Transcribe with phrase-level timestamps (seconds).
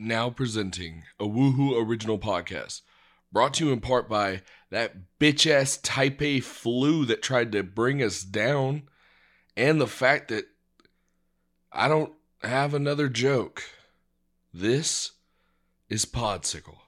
[0.00, 2.80] now presenting a Woohoo original podcast,
[3.30, 7.62] brought to you in part by that bitch ass Type A flu that tried to
[7.62, 8.88] bring us down,
[9.56, 10.46] and the fact that
[11.72, 13.62] I don't have another joke.
[14.52, 15.12] This
[15.88, 16.78] is Podsicle.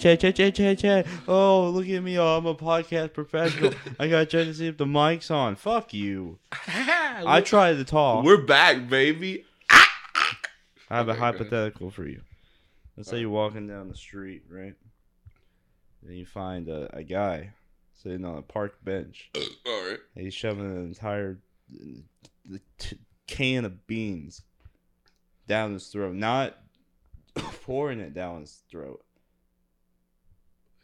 [0.00, 0.34] Check, check.
[0.34, 1.28] Chat, chat, chat, chat, chat, chat, chat.
[1.28, 2.18] Oh, look at me.
[2.18, 3.72] Oh, I'm a podcast professional.
[3.98, 5.56] I gotta check to see if the mic's on.
[5.56, 6.38] Fuck you.
[6.68, 8.24] I tried to talk.
[8.24, 9.44] We're back, baby.
[9.70, 11.34] I have a Okay, go ahead.
[11.38, 12.20] hypothetical for you.
[12.96, 14.74] Let's say you're walking down the street, right?
[16.06, 17.52] And you find a, a guy
[17.94, 19.30] sitting on a park bench.
[19.36, 19.98] All right.
[20.14, 21.38] And he's shoving an entire
[22.78, 24.42] t- can of beans
[25.48, 26.58] down his throat, not
[27.64, 29.02] pouring it down his throat.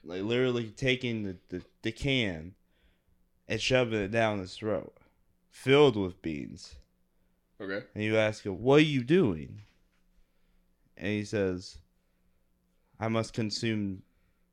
[0.09, 2.55] Like literally taking the, the, the can
[3.47, 4.95] and shoving it down his throat,
[5.51, 6.77] filled with beans.
[7.61, 7.85] Okay.
[7.95, 9.61] And you ask him, What are you doing?
[10.97, 11.77] And he says,
[12.99, 14.03] I must consume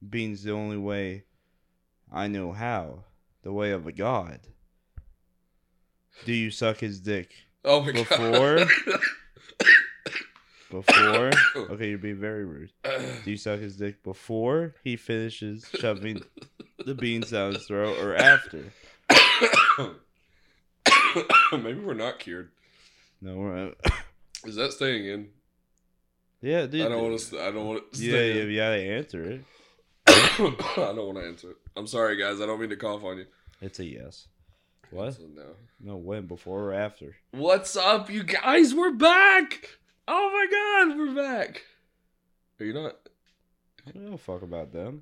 [0.08, 1.24] beans the only way
[2.12, 3.06] I know how,
[3.42, 4.42] the way of a god.
[6.26, 7.34] Do you suck his dick
[7.64, 8.18] Oh my Before-
[8.58, 8.68] god.
[8.68, 9.00] before?
[10.74, 12.72] Okay, you're being very rude.
[12.84, 16.22] Do you suck his dick before he finishes shoving
[16.86, 18.64] the beans down his throat or after?
[21.52, 22.50] Maybe we're not cured.
[23.22, 23.74] No, we're
[24.46, 25.28] Is that staying in?
[26.42, 26.86] yeah, dude.
[26.86, 27.42] I don't want to.
[27.42, 28.02] I don't want to.
[28.04, 29.42] Yeah, yeah, gotta answer it.
[30.08, 30.36] I
[30.96, 31.58] don't want to answer it.
[31.76, 32.42] I'm sorry, guys.
[32.42, 33.26] I don't mean to cough on you.
[33.62, 34.28] It's a yes.
[34.92, 35.18] What?
[35.34, 35.56] No.
[35.82, 36.26] No, when?
[36.28, 37.16] Before or after?
[37.32, 38.76] What's up, you guys?
[38.76, 39.80] We're back.
[40.08, 41.64] Oh my god, we're back.
[42.60, 42.96] Are you not?
[43.88, 45.02] I don't fuck about them.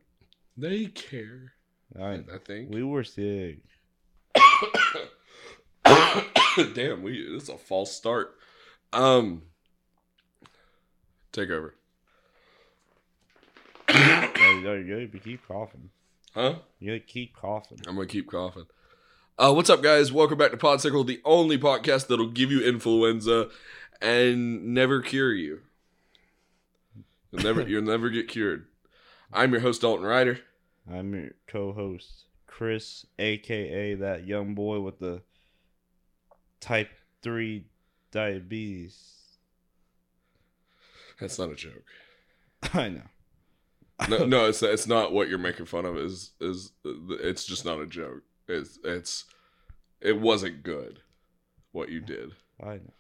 [0.56, 1.54] They care.
[2.00, 2.74] I, I think.
[2.74, 3.58] we were sick.
[6.74, 7.28] Damn, we.
[7.34, 8.36] This is a false start.
[8.94, 9.42] Um.
[11.34, 11.76] Take over.
[13.90, 15.90] You keep coughing.
[16.34, 16.56] Huh?
[16.80, 17.80] You gotta keep coughing.
[17.88, 18.68] I'm gonna keep coughing.
[19.38, 20.12] Uh, what's up, guys?
[20.12, 23.50] Welcome back to Podsicle, the only podcast that'll give you influenza
[24.02, 25.62] and never cure you.
[27.32, 28.68] You'll never, you'll never get cured.
[29.32, 30.40] I'm your host, Dalton Ryder.
[30.92, 35.22] I'm your co-host, Chris, aka that young boy with the
[36.60, 36.90] type
[37.22, 37.66] three
[38.12, 39.14] diabetes.
[41.20, 41.86] That's not a joke.
[42.74, 43.02] I know.
[44.10, 45.98] No, no, it's it's not what you're making fun of.
[45.98, 48.24] Is is it's just not a joke.
[48.48, 49.26] It's it's
[50.02, 51.00] it wasn't good
[51.72, 52.34] what you did.
[52.62, 52.94] I know.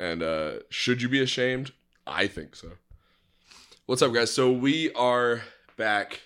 [0.00, 1.72] And uh, should you be ashamed?
[2.06, 2.70] I think so.
[3.84, 4.32] What's up, guys?
[4.32, 5.42] So we are
[5.76, 6.20] back.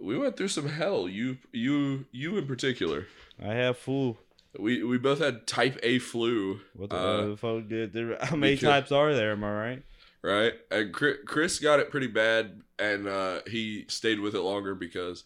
[0.00, 1.08] We went through some hell.
[1.08, 3.06] You, you, you in particular.
[3.40, 4.16] I have flu.
[4.58, 8.18] We we both had type A flu, What the, Uh, the fuck did there?
[8.20, 9.32] How many could- types are there?
[9.32, 9.82] Am I right?
[10.20, 10.52] right?
[10.70, 15.24] And Chris, got it pretty bad, and uh, he stayed with it longer because,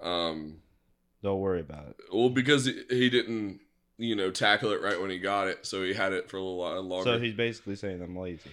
[0.00, 0.58] um,
[1.22, 1.96] Don't worry about it.
[2.12, 3.60] well, because he didn't,
[3.98, 6.40] you know, tackle it right when he got it, so he had it for a
[6.40, 7.12] little while longer.
[7.14, 8.50] So he's basically saying I'm lazy.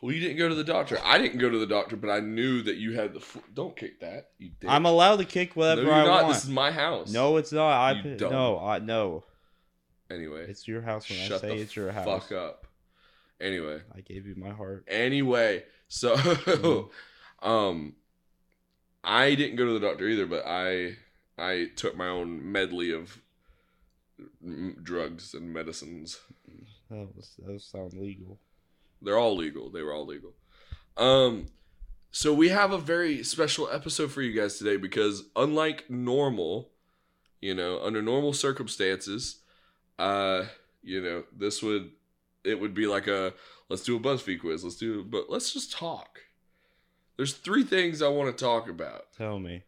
[0.00, 0.96] Well, you didn't go to the doctor.
[1.04, 3.20] I didn't go to the doctor, but I knew that you had the.
[3.20, 3.42] Flu.
[3.52, 4.28] Don't kick that.
[4.38, 4.70] You did.
[4.70, 6.22] I'm allowed to kick whatever no, you're I not.
[6.24, 6.34] want.
[6.34, 7.12] This is my house.
[7.12, 7.68] no, it's not.
[7.70, 8.30] I You dumb.
[8.32, 9.24] no, I no.
[10.10, 12.04] Anyway, It's your house when shut I say the it's your house.
[12.06, 12.66] fuck up.
[13.40, 14.84] Anyway, I gave you my heart.
[14.88, 17.46] anyway, so, Mm-hmm.
[17.48, 17.94] um,
[19.04, 20.96] I didn't go to the doctor either, but I
[21.36, 23.20] I took my own medley of
[24.82, 26.20] drugs and medicines.
[26.90, 28.38] That was that was sound legal.
[29.02, 29.70] They're all legal.
[29.70, 30.32] They were all legal.
[30.96, 31.46] Um,
[32.10, 36.70] so we have a very special episode for you guys today because unlike normal,
[37.40, 39.40] you know, under normal circumstances,
[39.98, 40.44] uh,
[40.82, 41.90] you know, this would
[42.44, 43.34] it would be like a
[43.68, 44.64] let's do a BuzzFeed quiz.
[44.64, 46.20] Let's do, but let's just talk.
[47.16, 49.12] There's three things I want to talk about.
[49.16, 49.64] Tell me.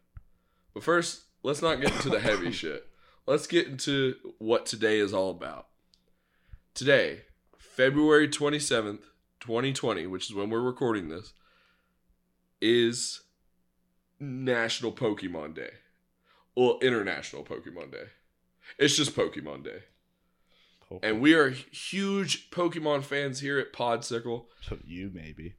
[0.73, 2.87] But first, let's not get into the heavy shit.
[3.27, 5.67] Let's get into what today is all about.
[6.73, 7.21] Today,
[7.57, 9.03] February 27th,
[9.39, 11.33] 2020, which is when we're recording this,
[12.61, 13.21] is
[14.19, 15.71] National Pokemon Day.
[16.55, 18.05] Well, International Pokemon Day.
[18.77, 19.83] It's just Pokemon Day.
[21.03, 24.45] And we are huge Pokemon fans here at Podsicle.
[24.61, 25.55] So, you maybe.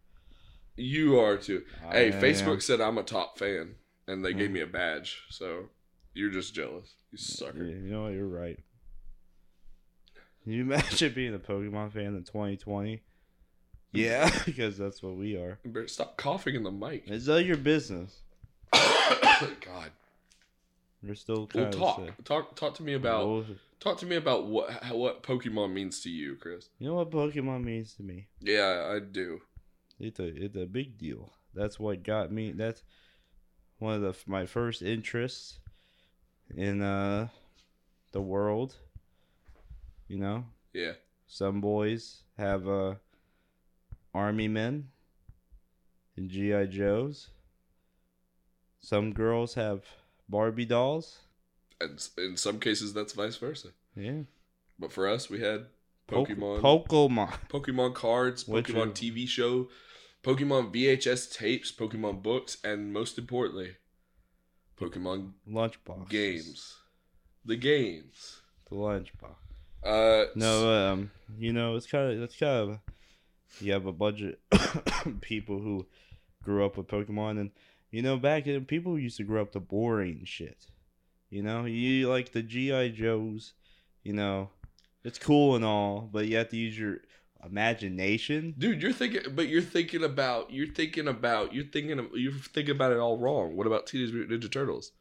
[0.76, 1.62] You are too.
[1.88, 2.20] I hey, am.
[2.20, 3.76] Facebook said I'm a top fan,
[4.06, 4.54] and they gave Mm.
[4.54, 5.22] me a badge.
[5.30, 5.70] So
[6.14, 6.94] you're just jealous.
[7.10, 7.64] You sucker.
[7.64, 8.12] You know what?
[8.12, 8.58] You're right.
[10.42, 13.02] Can you imagine being a Pokemon fan in 2020?
[13.92, 15.58] Yeah, because that's what we are.
[15.64, 17.08] Better stop coughing in the mic.
[17.08, 18.20] Is that your business?
[18.72, 19.90] God.
[21.02, 23.46] You're still Well, talk, talk, talk to me about
[23.80, 26.68] talk to me about what how, what Pokemon means to you, Chris.
[26.78, 28.28] You know what Pokemon means to me?
[28.40, 29.40] Yeah, I do.
[29.98, 31.32] It's a it's a big deal.
[31.54, 32.52] That's what got me.
[32.52, 32.84] That's
[33.78, 35.58] one of the my first interests
[36.56, 37.28] in uh
[38.12, 38.76] the world.
[40.08, 40.44] You know,
[40.74, 40.92] Yeah,
[41.26, 42.94] some boys have uh
[44.14, 44.88] army men
[46.16, 47.28] and GI Joes.
[48.80, 49.84] Some girls have
[50.28, 51.18] Barbie dolls.
[51.80, 53.68] and in some cases that's vice versa.
[53.96, 54.22] Yeah,
[54.78, 55.66] But for us, we had
[56.06, 57.32] Poke- Pokemon, Pokemon.
[57.48, 58.92] Pokemon cards, Pokemon one?
[58.92, 59.68] TV show,
[60.22, 63.76] Pokemon VHS tapes, Pokemon books, and most importantly,
[64.80, 66.76] Pokemon Lunchbox games.
[67.44, 68.40] The games.
[68.68, 69.34] The lunchbox.
[69.84, 72.78] Uh, No, um, you know, it's kind of it's kind of
[73.60, 74.40] you have a budget
[75.20, 75.86] people who
[76.42, 77.50] grew up with Pokemon, and
[77.90, 80.66] you know, back then people used to grow up to boring shit.
[81.30, 83.54] You know, you like the GI Joes.
[84.02, 84.50] You know,
[85.04, 86.98] it's cool and all, but you have to use your
[87.44, 88.54] imagination.
[88.58, 92.74] Dude, you're thinking, but you're thinking about, you're thinking about, you're thinking, of, you're thinking
[92.74, 93.56] about it all wrong.
[93.56, 94.92] What about Teenage Mutant Ninja Turtles?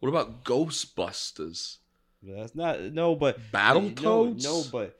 [0.00, 1.78] What about Ghostbusters?
[2.22, 4.44] That's not no, but no, Battletoads?
[4.44, 4.98] no, but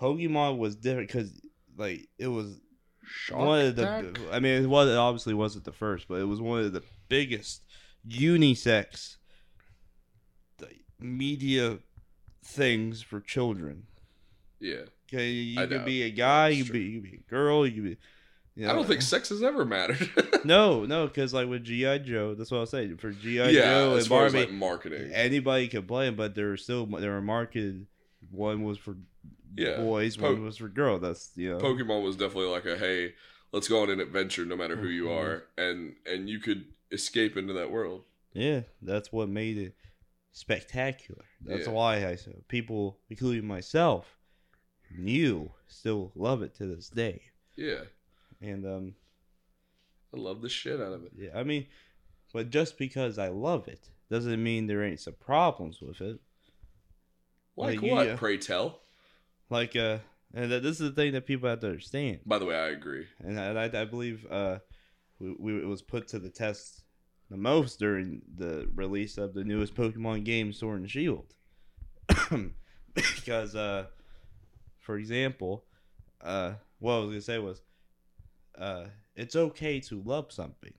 [0.00, 1.32] Pokemon was different because
[1.76, 2.60] like it was
[3.04, 4.14] Shark one of Attack?
[4.14, 6.72] the I mean it was it obviously wasn't the first, but it was one of
[6.72, 7.62] the biggest
[8.08, 9.16] unisex
[11.02, 11.78] media
[12.44, 13.84] things for children.
[14.60, 15.84] Yeah, Okay, you could know.
[15.84, 17.96] be a guy, you be, you be a girl, you be.
[18.54, 20.08] You I don't think sex has ever mattered.
[20.44, 22.96] No, no, because like with GI Joe, that's what I was saying.
[22.96, 25.12] For GI yeah, Joe and Barbie, like marketing.
[25.12, 27.86] anybody could play them, but they were still they were marketed.
[28.30, 28.96] One was for
[29.56, 30.98] Yeah, boys, Po- one was for girl.
[30.98, 31.58] That's you know.
[31.58, 33.14] Pokemon was definitely like a hey,
[33.52, 35.16] let's go on an adventure no matter who you Mhm.
[35.16, 38.02] are, and and you could escape into that world.
[38.32, 39.76] Yeah, that's what made it
[40.32, 41.24] spectacular.
[41.44, 41.72] That's Yeah.
[41.72, 44.18] why I said people, including myself,
[44.98, 47.22] you, still love it to this day.
[47.56, 47.82] Yeah,
[48.40, 48.94] And um,
[50.14, 51.12] I love the shit out of it.
[51.16, 51.66] yeah, I mean,
[52.32, 56.18] but just because I love it doesn't mean there ain't some problems with it.
[57.56, 58.06] Like Like, what?
[58.06, 58.16] yeah.
[58.16, 58.80] Pray tell.
[59.50, 59.98] Like uh,
[60.34, 62.20] and that this is the thing that people have to understand.
[62.24, 63.06] By the way, I agree.
[63.20, 64.58] and I, I, I believe uh,
[65.18, 66.84] we, we it was put to the test
[67.30, 71.34] the most during the release of the newest Pokemon game, Sword and Shield,
[72.94, 73.86] because uh,
[74.82, 75.64] for example,
[76.20, 77.62] uh, what I was gonna say was,
[78.58, 78.84] uh,
[79.16, 80.74] it's okay to love something.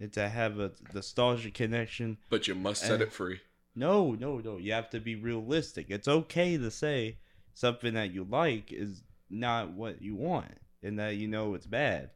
[0.00, 2.18] And to have a nostalgia connection.
[2.28, 3.04] But you must set Eh.
[3.04, 3.40] it free.
[3.76, 4.56] No, no, no.
[4.58, 5.86] You have to be realistic.
[5.88, 7.18] It's okay to say
[7.54, 12.10] something that you like is not what you want and that you know it's bad.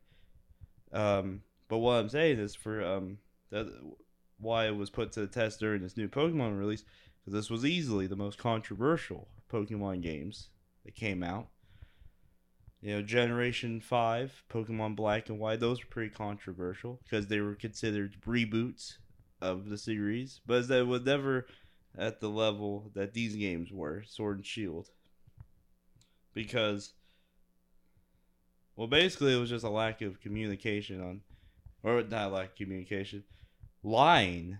[0.93, 3.19] Um, but what I'm saying is for um
[3.51, 3.67] that
[4.39, 6.85] why it was put to the test during this new Pokemon release
[7.21, 10.49] because this was easily the most controversial Pokemon games
[10.85, 11.49] that came out.
[12.81, 17.55] You know, Generation Five, Pokemon Black and White, those were pretty controversial because they were
[17.55, 18.99] considered reboots
[19.41, 21.47] of the series, but that was never
[21.97, 24.91] at the level that these games were, Sword and Shield.
[26.35, 26.93] Because
[28.77, 31.21] well basically it was just a lack of communication on
[31.83, 33.25] or not lack of communication.
[33.83, 34.59] Lying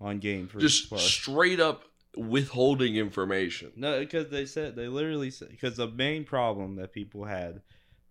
[0.00, 1.02] on Game Freak Just Plus.
[1.02, 1.84] straight up
[2.16, 3.72] withholding information.
[3.76, 7.62] No, because they said they literally said because the main problem that people had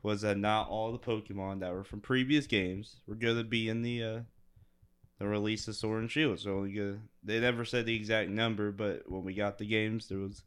[0.02, 3.68] was that not all the Pokemon that were from previous games were going to be
[3.68, 4.20] in the uh,
[5.20, 6.40] the release of Sword and Shield.
[6.40, 10.08] So only gonna, they never said the exact number, but when we got the games,
[10.08, 10.44] there was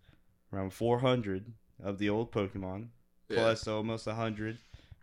[0.52, 2.88] around 400 of the old Pokemon
[3.28, 3.37] Yeah.
[3.37, 4.56] plus almost 100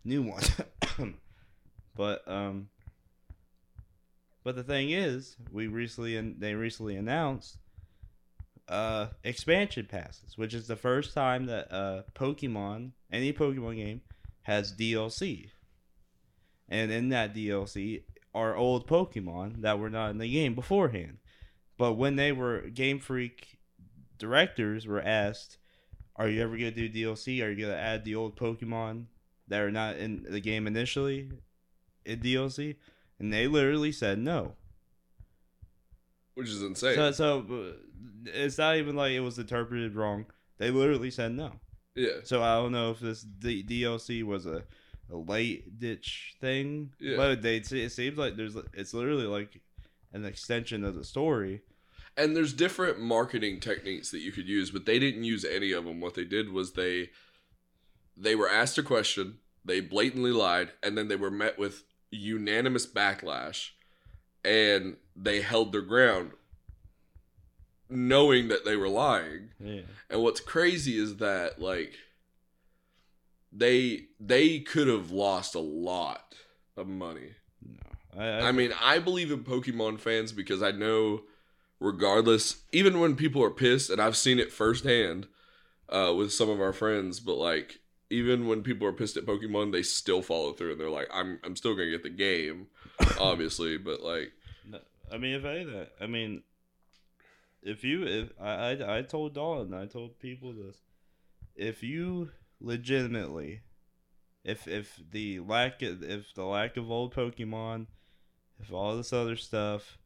[0.03, 0.49] new ones.
[1.95, 2.69] but um,
[4.43, 7.57] but the thing is, we recently and they recently announced
[8.69, 14.01] uh expansion passes, which is the first time that uh Pokemon any Pokemon game
[14.43, 15.49] has DLC.
[16.67, 21.17] And in that DLC are old Pokemon that were not in the game beforehand.
[21.77, 23.57] But when they were Game Freak
[24.17, 25.57] directors were asked,
[26.15, 27.43] "Are you ever going to do DLC?
[27.43, 29.05] Are you going to add the old Pokemon
[29.47, 31.31] that are not in the game initially?"
[32.05, 32.75] in DLC,
[33.19, 34.55] and they literally said no.
[36.33, 36.95] which is insane.
[36.95, 37.73] So, so uh,
[38.25, 40.25] it's not even like it was interpreted wrong.
[40.57, 41.53] They literally said no.
[41.95, 44.63] yeah, So I don't know if this D- DLC was a,
[45.11, 47.15] a late ditch thing, Yeah.
[47.17, 49.61] but they it seems like there's it's literally like
[50.13, 51.61] an extension of the story.
[52.17, 55.85] and there's different marketing techniques that you could use, but they didn't use any of
[55.85, 56.01] them.
[56.01, 57.09] What they did was they
[58.17, 62.85] they were asked a question, they blatantly lied, and then they were met with unanimous
[62.85, 63.69] backlash,
[64.43, 66.31] and they held their ground,
[67.89, 69.49] knowing that they were lying.
[69.59, 71.93] Yeah, And what's crazy is that like
[73.51, 76.35] they they could have lost a lot
[76.77, 77.33] of money.
[78.15, 81.21] no, I, I mean, I believe in Pokemon fans because I know
[81.79, 85.27] regardless even when people are pissed and I've seen it firsthand
[85.87, 87.79] uh with some of our friends, but like
[88.11, 91.39] even when people are pissed at Pokemon, they still follow through and they're like I'm
[91.43, 92.67] I'm still going to get the game,
[93.19, 94.31] obviously, but like
[95.11, 96.43] I mean, if I that, I mean,
[97.61, 100.77] if you, if I, I, I told Dawn, I told people this,
[101.55, 103.61] if you legitimately,
[104.43, 107.87] if if the lack of, if the lack of old Pokemon,
[108.59, 109.97] if all this other stuff,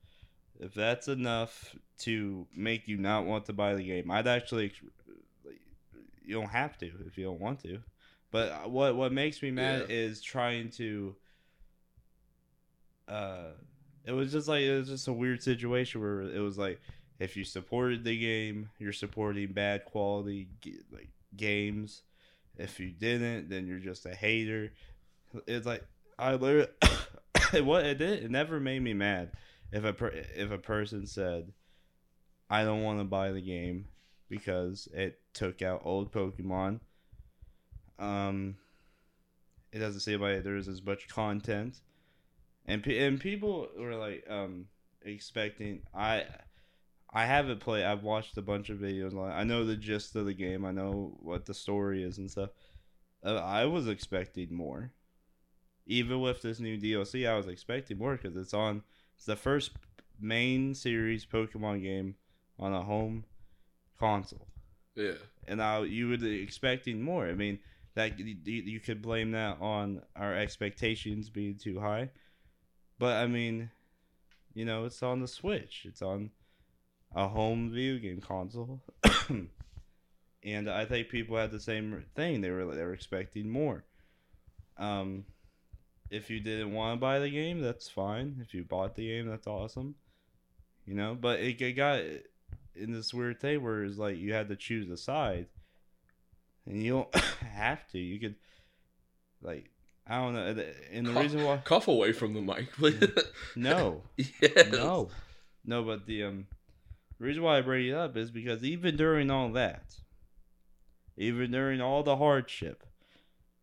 [0.60, 4.74] if that's enough to make you not want to buy the game, I'd actually,
[6.26, 7.80] you don't have to if you don't want to.
[8.32, 9.96] But what what makes me mad Yeah.
[9.96, 11.16] is trying to.
[13.08, 13.52] Uh,
[14.06, 16.82] it was just like it was just a weird situation where it was like
[17.20, 20.48] if you supported the game, you're supporting bad quality
[20.92, 22.04] like games.
[22.58, 24.74] If you didn't, then you're just a hater.
[25.48, 25.86] It's like
[26.20, 26.68] I literally
[27.62, 28.24] what it did.
[28.24, 29.32] It never made me mad
[29.72, 31.52] if a per, if a person said,
[32.50, 33.88] "I don't want to buy the game
[34.30, 36.80] because it took out old Pokemon."
[38.00, 38.58] Um,
[39.72, 41.80] it doesn't seem like there's as much content
[42.66, 44.66] and and people were like um
[45.04, 46.26] expecting I
[47.14, 49.18] I haven't played I've watched a bunch of videos.
[49.18, 52.50] I know the gist of the game I know what the story is and stuff
[53.26, 54.92] uh, I was expecting more
[55.86, 58.84] even with this new DLC I was expecting more because it's on
[59.16, 59.72] it's the first
[60.20, 62.16] main series Pokemon game
[62.60, 63.26] on a home
[64.00, 64.48] console
[64.96, 65.14] yeah.
[65.48, 67.28] and I, you would be expecting more.
[67.28, 67.60] I mean,
[67.96, 72.10] that you, you could blame that on our expectations being too high,
[73.00, 73.70] but I mean,
[74.54, 75.86] you know, it's on the Switch.
[75.88, 76.32] It's on
[77.16, 78.82] a home video game console,
[80.44, 82.42] and I think people had the same thing.
[82.42, 83.84] They were they were expecting more.
[84.78, 85.26] Um,
[86.10, 88.38] if you didn't want to buy the game, that's fine.
[88.42, 89.96] If you bought the game, that's awesome.
[90.86, 92.00] You know, but it, it got
[92.76, 95.48] in this weird thing where it's like you had to choose a side,
[96.66, 97.16] and you don't
[97.54, 98.00] have to.
[98.00, 98.36] You could,
[99.42, 99.70] like,
[100.08, 100.64] I don't know.
[100.92, 103.02] And the Cough- reason why, Cough away from the mic, please.
[103.56, 104.72] no, yes.
[104.72, 105.10] no,
[105.66, 106.48] no, but the um,
[107.24, 109.96] reason why I bring it up is because even during all that,
[111.18, 112.84] even during all the hardship,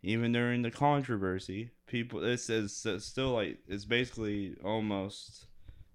[0.02, 5.46] even during the controversy, people this is still like it's basically almost.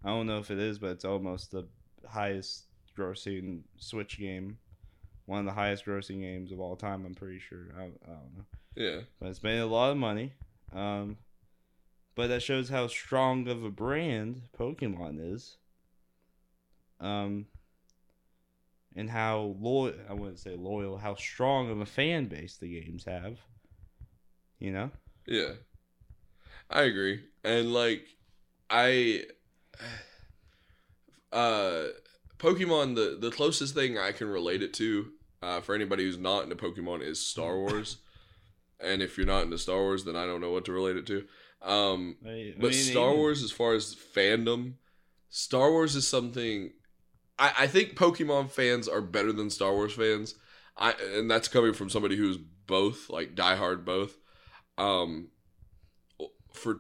[0.04, 1.68] I don't know if it is, but it's almost the
[2.08, 4.60] highest grossing Switch game,
[5.26, 7.06] one of the highest grossing games of all time.
[7.06, 7.70] I'm pretty sure.
[7.76, 8.46] I, I don't know
[8.76, 9.00] Yeah.
[9.20, 10.34] but it's made a lot of money.
[10.72, 11.18] Um,
[12.14, 15.58] but that shows how strong of a brand Pokemon is.
[17.00, 17.48] Um,
[18.96, 23.06] and how loyal, I wouldn't say loyal, how strong of a fan base the games
[23.06, 23.38] have.
[24.60, 24.92] You know?
[25.28, 25.54] Yeah.
[26.70, 27.22] I agree.
[27.44, 28.06] And like
[28.70, 29.24] I
[31.32, 31.86] uh
[32.38, 35.08] Pokemon the the closest thing I can relate it to
[35.42, 37.98] uh for anybody who's not into Pokemon is Star Wars.
[38.80, 41.06] and if you're not into Star Wars then I don't know what to relate it
[41.08, 41.26] to.
[41.62, 44.74] Um I- I but mean, Star even- Wars as far as fandom
[45.30, 46.72] Star Wars is something
[47.38, 50.36] I, I think Pokemon fans are better than Star Wars fans.
[50.78, 54.18] I and that's coming from somebody who's both, like diehard both.
[54.78, 55.30] Um
[56.54, 56.80] for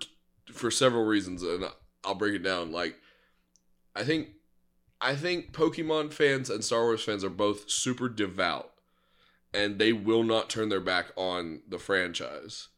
[0.51, 1.65] for several reasons and
[2.03, 2.71] I'll break it down.
[2.71, 2.95] Like
[3.95, 4.29] I think
[5.01, 8.71] I think Pokemon fans and Star Wars fans are both super devout
[9.53, 12.69] and they will not turn their back on the franchise.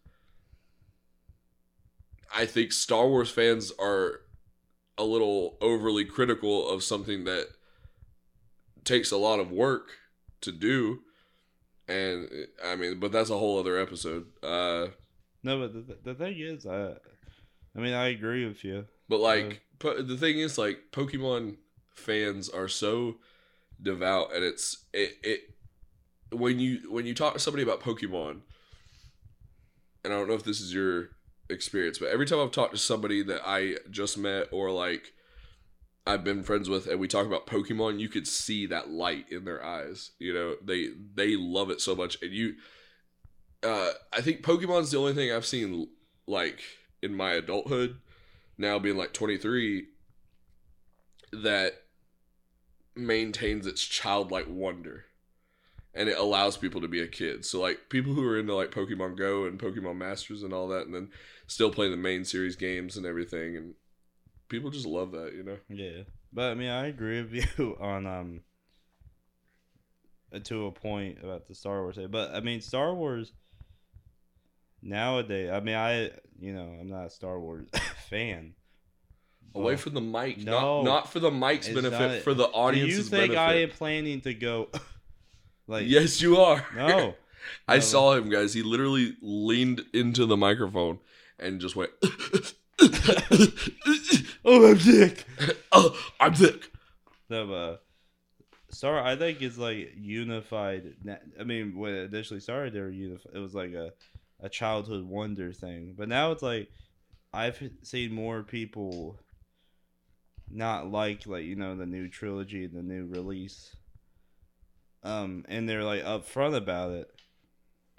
[2.34, 4.22] I think Star Wars fans are
[4.98, 7.48] a little overly critical of something that
[8.88, 9.90] takes a lot of work
[10.42, 11.02] to do
[11.88, 12.28] and
[12.64, 14.26] I mean but that's a whole other episode.
[14.42, 14.88] Uh
[15.44, 16.96] No, but the, the thing is, I,
[17.76, 18.86] I mean, I agree with you.
[19.08, 21.58] But like, po- the thing is, like, Pokemon
[21.94, 23.16] fans are so
[23.82, 25.40] devout, and it's it it
[26.32, 28.42] when you when you talk to somebody about Pokemon,
[30.04, 31.10] and I don't know if this is your
[31.50, 35.14] experience, but every time I've talked to somebody that I just met or like
[36.08, 39.46] I've been friends with and we talk about Pokemon, you could see that light in
[39.46, 40.12] their eyes.
[40.20, 42.56] You know, they they love it so much and you
[43.64, 45.88] uh I think Pokemon's the only thing I've seen
[46.28, 46.62] like
[47.02, 47.98] in my adulthood
[48.58, 49.86] now being like 23
[51.32, 51.74] that
[52.96, 55.06] maintains its childlike wonder
[55.98, 57.44] and it allows people to be a kid.
[57.44, 60.86] So like people who are into like Pokemon Go and Pokemon Masters and all that,
[60.86, 61.10] and then
[61.48, 63.74] still playing the main series games and everything, and
[64.50, 65.58] people just love that, you know.
[65.70, 68.42] Yeah, but I mean, I agree with you on um
[70.44, 71.98] to a point about the Star Wars.
[72.10, 73.32] But I mean, Star Wars
[74.82, 75.50] nowadays.
[75.52, 77.68] I mean, I you know I'm not a Star Wars
[78.10, 78.54] fan.
[79.56, 80.82] Away from the mic, No.
[80.82, 83.38] not not for the mic's benefit, not- for the Do you think benefit.
[83.38, 84.70] I am planning to go?
[85.68, 86.64] like yes, you are.
[86.76, 87.16] no.
[87.68, 87.80] I No.
[87.80, 88.54] saw him, guys.
[88.54, 91.00] He literally leaned into the microphone
[91.40, 91.92] and just went.
[94.48, 95.26] Oh, I'm sick.
[95.72, 96.72] oh, I'm sick.
[97.30, 97.78] No, uh,
[98.70, 100.96] Star I think is like unified.
[101.40, 103.34] I mean, when it initially started, they were unified.
[103.36, 103.92] It was like a,
[104.40, 106.70] a childhood wonder thing, but now it's like
[107.34, 109.20] I've seen more people
[110.50, 113.76] not like like you know the new trilogy, the new release,
[115.04, 117.12] um, and they're like upfront about it,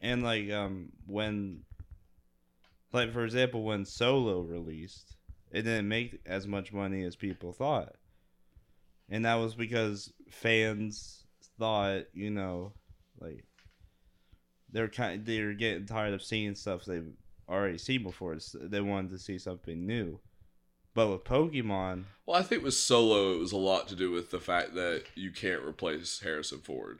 [0.00, 1.60] and like um when,
[2.92, 5.17] like for example, when Solo released,
[5.50, 7.94] it didn't make as much money as people thought.
[9.08, 11.24] And that was because fans
[11.58, 12.72] thought you know
[13.20, 13.44] like
[14.70, 17.12] they're kind they're getting tired of seeing stuff they've
[17.48, 18.38] already seen before.
[18.38, 20.20] So they wanted to see something new.
[20.94, 24.30] But with pokemon Well, I think with Solo, it was a lot to do with
[24.30, 26.98] the fact that you can't replace Harrison Ford.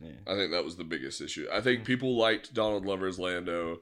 [0.00, 0.12] yeah.
[0.26, 1.46] I think that was the biggest issue.
[1.52, 3.80] I think people liked Donald Glover's Lando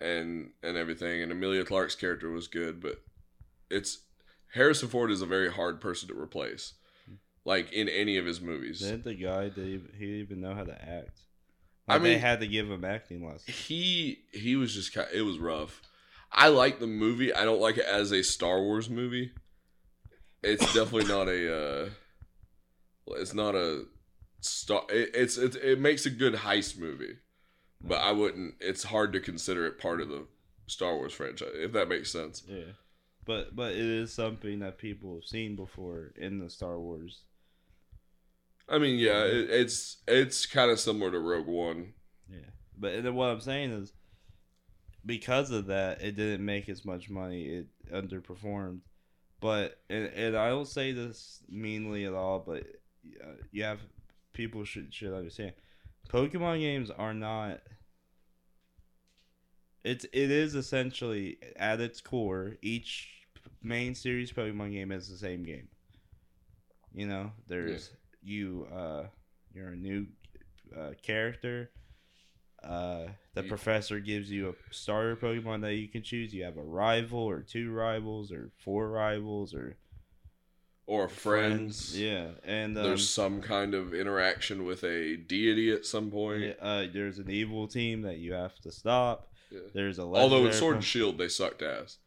[0.00, 3.02] and and everything, and Emilia Clarke's character was good, but
[3.70, 3.98] it's
[4.54, 6.74] Harrison Ford is a very hard person to replace,
[7.44, 8.80] like in any of his movies.
[8.80, 11.20] didn't the guy did he, he didn't even know how to act
[11.86, 15.08] I Like, they mean- had to give him acting lessons He he was just kind.
[15.12, 15.82] It was rough.
[16.30, 17.32] I like the movie.
[17.32, 19.32] I don't like it as a Star Wars movie.
[20.42, 21.56] It's definitely not a.
[21.86, 21.88] Uh,
[23.16, 23.84] it's not a
[24.40, 24.82] star.
[24.90, 27.16] It, it's it, it makes a good heist movie,
[27.80, 28.54] but I wouldn't.
[28.60, 30.26] It's hard to consider it part of the
[30.66, 32.42] Star Wars franchise, if that makes sense.
[32.46, 32.72] yeah
[33.28, 37.22] but but it is something that people have seen before in the star wars
[38.68, 41.94] I mean, yeah, it, it's it's kind of similar to Rogue One.
[42.30, 43.92] Yeah, but then what I'm saying is,
[45.06, 47.44] because of that, it didn't make as much money.
[47.44, 48.80] It underperformed.
[49.40, 52.64] But and, and I don't say this meanly at all, but
[53.22, 53.80] uh, you have
[54.34, 55.52] people should should understand.
[56.10, 57.60] Pokemon games are not.
[59.82, 63.17] It's it is essentially at its core each
[63.62, 65.68] main series Pokemon game is the same game.
[66.94, 67.90] You know, there's
[68.22, 69.04] you uh
[69.54, 70.06] you're a new
[70.76, 71.70] uh, character.
[72.62, 76.34] Uh, the You- professor gives you a starter Pokemon that you can choose.
[76.34, 79.76] You have a rival or two rivals or four rivals or
[80.86, 81.98] Or friends.
[81.98, 86.56] Yeah, and um, There's some kind of interaction with a deity at some point.
[86.60, 89.28] uh, there's an evil team that you have to stop.
[89.50, 89.60] Yeah.
[89.72, 91.98] There's a Although in Sword and Shield they sucked ass.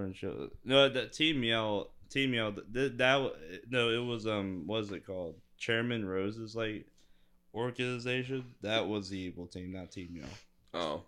[0.00, 0.50] And Shield.
[0.64, 2.52] No, that Team Yell, Team Yell.
[2.72, 3.32] That, that
[3.68, 5.36] no, it was um, what is it called?
[5.58, 6.86] Chairman Rose's like
[7.54, 8.44] organization.
[8.62, 10.26] That was the evil team, not Team Yell.
[10.74, 11.02] Oh,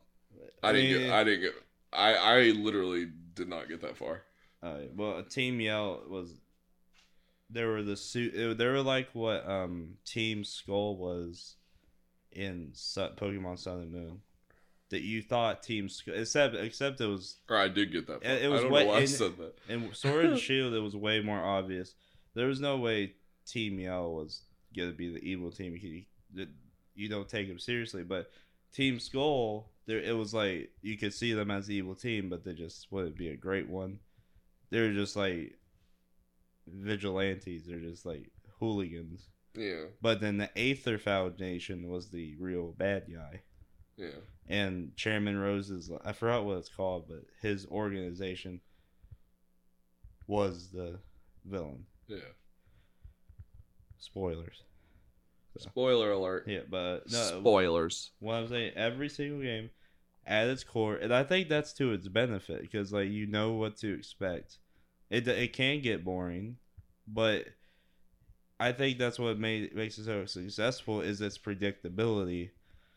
[0.63, 1.13] I didn't mean, get.
[1.13, 1.55] I didn't get.
[1.93, 4.23] I I literally did not get that far.
[4.63, 6.41] Uh, well, Team Yell was.
[7.51, 8.59] They were the suit.
[8.59, 11.57] They were like what um Team Skull was
[12.33, 14.21] in Su- Pokemon Sun and Moon.
[14.95, 18.23] That you thought teams except except it was Or I did get that.
[18.23, 18.31] Far.
[18.33, 19.55] It- it was I don't way- know why I said that.
[19.69, 20.73] in Sword and Shield.
[20.73, 21.95] It was way more obvious.
[22.35, 23.15] There was no way
[23.47, 24.43] Team Yell was
[24.77, 25.77] gonna be the evil team.
[25.81, 26.03] You,
[26.35, 26.47] you,
[26.95, 28.31] you don't take him seriously, but
[28.73, 32.45] Team Skull, there it was like you could see them as the evil team, but
[32.45, 33.99] they just wouldn't be a great one.
[34.71, 35.59] They're just like
[36.67, 37.67] vigilantes.
[37.67, 39.29] They're just like hooligans.
[39.57, 43.43] Yeah, But then the Aether Foundation was the real bad guy.
[43.97, 44.09] Yeah.
[44.49, 48.61] And Chairman Rose's, I forgot what it's called, but his organization
[50.27, 50.99] was the
[51.45, 51.87] villain.
[52.07, 52.19] Yeah.
[53.99, 54.63] Spoilers.
[55.57, 56.45] Spoiler alert.
[56.47, 58.11] Yeah, but no, Spoilers.
[58.19, 59.71] what I'm saying, every single game
[60.27, 63.77] at its core, and I think that's to its benefit because like you know what
[63.79, 64.59] to expect.
[65.11, 66.57] It it can get boring,
[67.07, 67.47] but
[68.59, 72.51] I think that's what made makes it so successful is its predictability.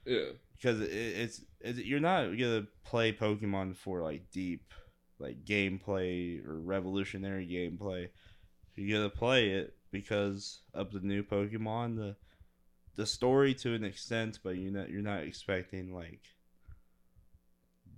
[0.05, 0.29] Yeah.
[0.57, 4.73] Because it, it's, it's you're not gonna play Pokemon for like deep
[5.19, 8.09] like gameplay or revolutionary gameplay.
[8.75, 12.15] You're gonna play it because of the new Pokemon, the
[12.95, 16.21] the story to an extent, but you're not you're not expecting like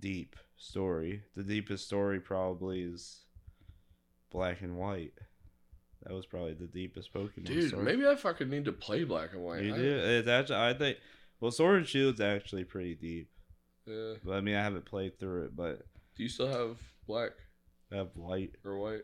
[0.00, 1.22] deep story.
[1.36, 3.20] The deepest story probably is
[4.30, 5.14] Black and White.
[6.04, 7.44] That was probably the deepest Pokemon.
[7.44, 7.84] Dude, story.
[7.84, 9.64] maybe I fucking need to play Black and White.
[9.64, 9.98] you I- do.
[9.98, 10.96] It's actually I think
[11.40, 13.28] well, Sword and Shield's actually pretty deep.
[13.86, 14.14] Yeah.
[14.24, 15.82] But I mean, I haven't played through it, but
[16.16, 17.30] Do you still have Black
[17.92, 18.54] I have White.
[18.64, 19.02] or White?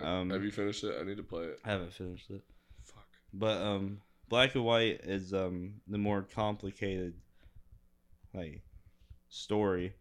[0.00, 0.96] Um, have you finished it?
[1.00, 1.60] I need to play it.
[1.64, 2.42] I haven't finished it.
[2.82, 3.06] Fuck.
[3.32, 7.14] But um, Black and White is um the more complicated,
[8.34, 8.62] like,
[9.28, 9.94] story.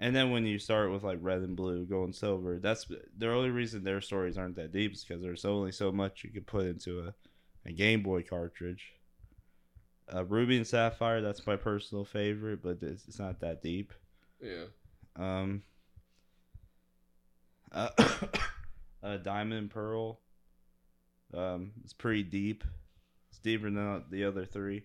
[0.00, 3.30] And then when you start with like Red and Blue, Gold and Silver, that's the
[3.30, 6.46] only reason their stories aren't that deep is because there's only so much you could
[6.48, 7.14] put into a,
[7.64, 8.92] a Game Boy cartridge.
[10.14, 13.92] Uh, Ruby and Sapphire, that's my personal favorite, but it's, it's not that deep.
[14.40, 14.64] Yeah.
[15.16, 15.62] Um,
[17.72, 17.88] uh,
[19.02, 20.20] uh, Diamond and Pearl.
[21.34, 22.62] Um, it's pretty deep.
[23.30, 24.84] It's deeper than the other three.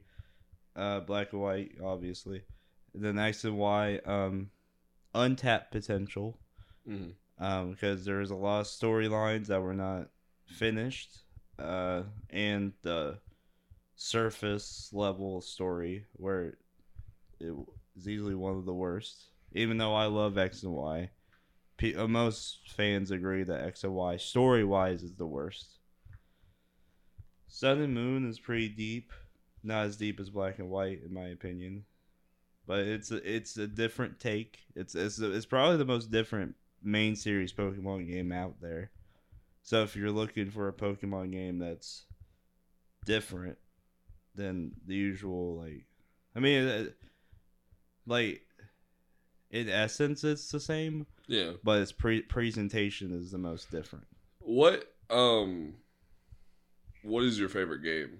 [0.75, 2.41] Uh, Black and White, obviously.
[2.95, 4.49] Then X and Y, um,
[5.13, 6.39] untapped potential.
[6.85, 10.09] hmm Um, because there's a lot of storylines that were not
[10.45, 11.19] finished.
[11.59, 13.19] Uh, and the
[13.95, 16.57] surface level story where
[17.39, 17.55] it
[17.95, 19.25] is easily one of the worst.
[19.53, 21.09] Even though I love X and Y,
[21.77, 25.79] P- uh, most fans agree that X and Y story wise is the worst.
[27.47, 29.11] Sun and Moon is pretty deep,
[29.63, 31.83] not as deep as Black and White in my opinion,
[32.65, 34.59] but it's a, it's a different take.
[34.75, 38.91] It's it's it's probably the most different main series Pokemon game out there.
[39.63, 42.05] So if you're looking for a Pokemon game that's
[43.05, 43.57] different
[44.35, 45.85] than the usual, like,
[46.35, 46.85] I mean, uh,
[48.05, 48.41] like
[49.49, 51.51] in essence, it's the same, Yeah.
[51.63, 54.07] but its pre- presentation is the most different.
[54.39, 55.75] What um
[57.03, 58.19] what is your favorite game?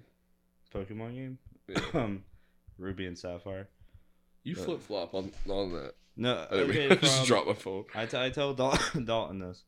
[0.74, 1.82] Pokemon game, Yeah.
[1.94, 2.24] um,
[2.78, 3.68] Ruby and Sapphire.
[4.44, 5.94] You flip flop on on that.
[6.18, 7.86] No, okay, I just dropped my phone.
[7.96, 9.64] I, t- I tell Dalton, Dalton this.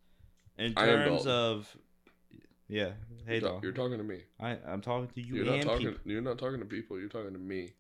[0.58, 1.76] In terms of,
[2.74, 2.90] yeah,
[3.28, 4.22] hey you're, ta- you're talking to me.
[4.40, 5.88] I I'm talking to you You're not talking.
[5.90, 6.12] people.
[6.12, 7.00] You're not talking to people.
[7.00, 7.74] You're talking to me.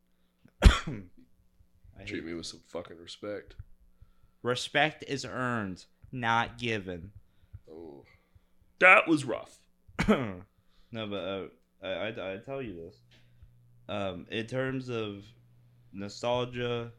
[2.05, 3.55] Treat me with some fucking respect.
[4.43, 7.11] Respect is earned, not given.
[7.71, 8.03] Oh,
[8.79, 9.57] that was rough.
[10.07, 10.43] no,
[10.91, 11.45] but uh,
[11.81, 12.95] I, I I tell you this.
[13.89, 15.23] Um, in terms of
[15.91, 16.91] nostalgia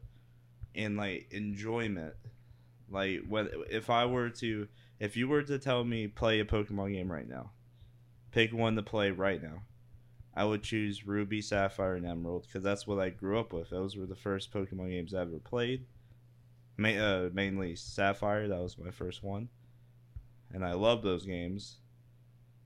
[0.75, 2.13] and like enjoyment,
[2.89, 4.67] like when if I were to,
[4.99, 7.51] if you were to tell me play a Pokemon game right now,
[8.35, 9.61] pick one to play right now,
[10.35, 13.69] I would choose Ruby, Sapphire, and Emerald because that's what I grew up with.
[13.69, 15.85] Those were the first Pokemon games I ever played.
[16.75, 19.47] Ma- uh, mainly Sapphire, that was my first one,
[20.53, 21.77] and I love those games.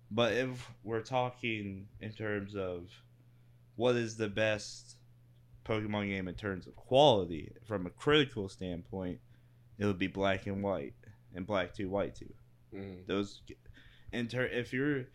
[0.10, 2.90] But if we're talking in terms of
[3.76, 4.96] what is the best
[5.66, 9.20] Pokemon game in terms of quality from a critical standpoint,
[9.78, 10.96] it would be Black and White
[11.36, 12.34] and Black Two, White Two.
[12.74, 13.06] Mm.
[13.06, 13.44] Those,
[14.12, 15.06] in ter- if you're,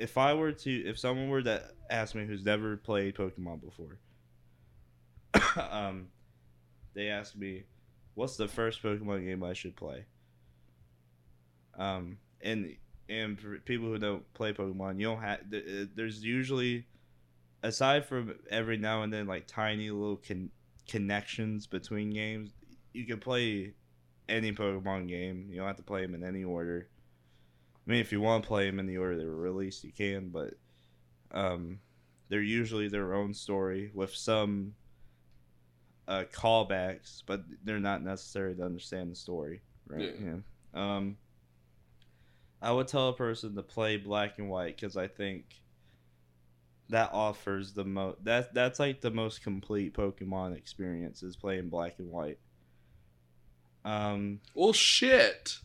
[0.00, 3.98] if I were to, if someone were to ask me who's never played Pokemon before,
[5.70, 6.08] um,
[6.94, 7.64] they ask me,
[8.14, 10.06] "What's the first Pokemon game I should play?"
[11.78, 12.76] Um, and
[13.08, 15.40] and people who don't play Pokemon, you don't have.
[15.52, 16.86] uh, There's usually,
[17.62, 20.50] aside from every now and then, like tiny little con-
[20.88, 22.52] connections between games,
[22.94, 23.74] you can play
[24.28, 25.48] any Pokemon game.
[25.50, 26.88] You don't have to play them in any order.
[27.86, 29.92] I mean, if you want to play them in the order they were released, you
[29.92, 30.54] can, but
[31.32, 31.80] um,
[32.28, 34.74] they're usually their own story with some
[36.06, 40.14] uh, callbacks, but they're not necessary to understand the story, right?
[40.20, 40.34] Yeah.
[40.74, 40.96] Yeah.
[40.96, 41.16] Um,
[42.62, 45.60] I would tell a person to play Black and White because I think
[46.90, 48.22] that offers the most.
[48.24, 52.38] That that's like the most complete Pokemon experience is playing Black and White.
[53.84, 55.58] Um, Well, shit.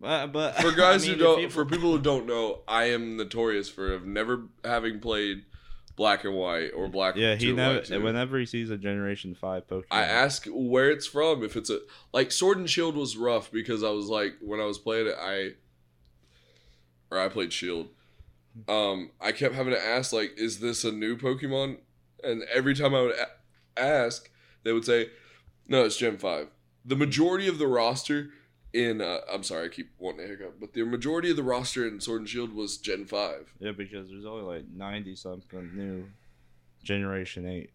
[0.00, 2.84] But, but For guys I mean, who don't, if for people who don't know, I
[2.90, 5.44] am notorious for of never having played
[5.96, 7.16] Black and White or Black.
[7.16, 7.74] yeah, he Two, never.
[7.76, 8.00] White Two.
[8.02, 11.42] Whenever he sees a Generation Five Pokemon, I ask where it's from.
[11.42, 11.80] If it's a
[12.12, 15.16] like Sword and Shield was rough because I was like when I was playing it,
[15.20, 15.50] I
[17.10, 17.88] or I played Shield.
[18.68, 21.78] Um, I kept having to ask like, is this a new Pokemon?
[22.24, 24.28] And every time I would a- ask,
[24.64, 25.10] they would say,
[25.68, 26.48] no, it's Gen Five.
[26.84, 28.30] The majority of the roster
[28.72, 31.86] in uh, I'm sorry, I keep wanting to hiccup, but the majority of the roster
[31.86, 33.52] in Sword and Shield was Gen Five.
[33.60, 36.08] Yeah, because there's only like ninety something new
[36.82, 37.70] Generation Eight.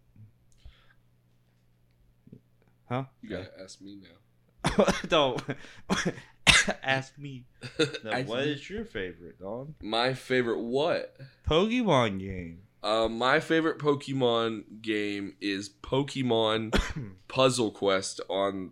[2.89, 3.05] Huh?
[3.21, 4.85] You gotta ask me now.
[5.07, 5.41] Don't
[6.83, 7.45] ask me.
[8.03, 8.51] Now, Ask what me.
[8.51, 9.75] is your favorite, Don?
[9.81, 11.15] My favorite what?
[11.49, 12.59] Pokemon game.
[12.83, 16.77] Uh, my favorite Pokemon game is Pokemon
[17.29, 18.71] Puzzle Quest on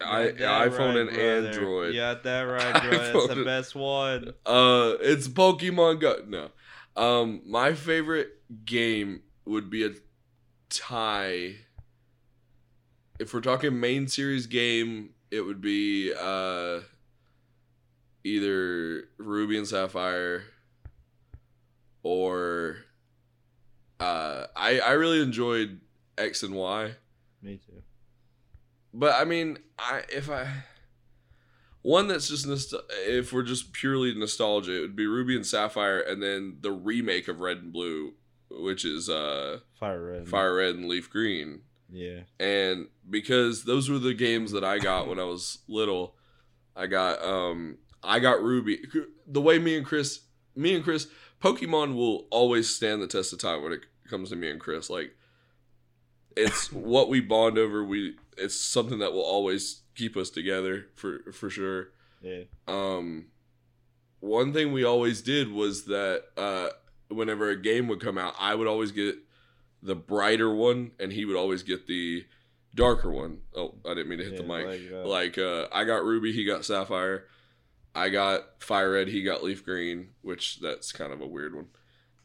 [0.00, 1.48] I, iPhone right, and brother.
[1.48, 1.94] Android.
[1.94, 2.90] You got that right, bro.
[2.90, 4.34] That's iPhone the best one.
[4.44, 6.16] Uh, it's Pokemon Go.
[6.26, 6.50] No,
[6.96, 8.28] um, my favorite
[8.64, 9.90] game would be a
[10.68, 11.56] tie.
[13.18, 16.80] If we're talking main series game, it would be uh,
[18.24, 20.44] either Ruby and Sapphire,
[22.02, 22.78] or
[24.00, 25.80] uh, I I really enjoyed
[26.18, 26.94] X and Y.
[27.42, 27.82] Me too.
[28.94, 30.46] But I mean, I if I
[31.82, 35.98] one that's just nost- if we're just purely nostalgia, it would be Ruby and Sapphire,
[35.98, 38.14] and then the remake of Red and Blue,
[38.50, 40.28] which is uh, Fire Red.
[40.28, 41.62] Fire Red and Leaf Green.
[41.92, 42.20] Yeah.
[42.38, 46.14] And because those were the games that I got when I was little,
[46.76, 48.80] I got um I got Ruby.
[49.26, 50.20] The way me and Chris,
[50.54, 51.08] me and Chris,
[51.42, 54.88] Pokemon will always stand the test of time when it comes to me and Chris.
[54.88, 55.14] Like
[56.36, 57.84] it's what we bond over.
[57.84, 61.88] We it's something that will always keep us together for for sure.
[62.22, 62.44] Yeah.
[62.68, 63.26] Um,
[64.20, 66.68] one thing we always did was that uh,
[67.08, 69.16] whenever a game would come out, I would always get
[69.82, 72.24] the brighter one, and he would always get the
[72.74, 73.40] darker one.
[73.54, 74.66] Oh, I didn't mean to hit the mic.
[74.66, 77.26] like, uh, Like, uh, I got Ruby, he got Sapphire.
[77.94, 81.66] I got Fire Red, he got Leaf Green, which that's kind of a weird one.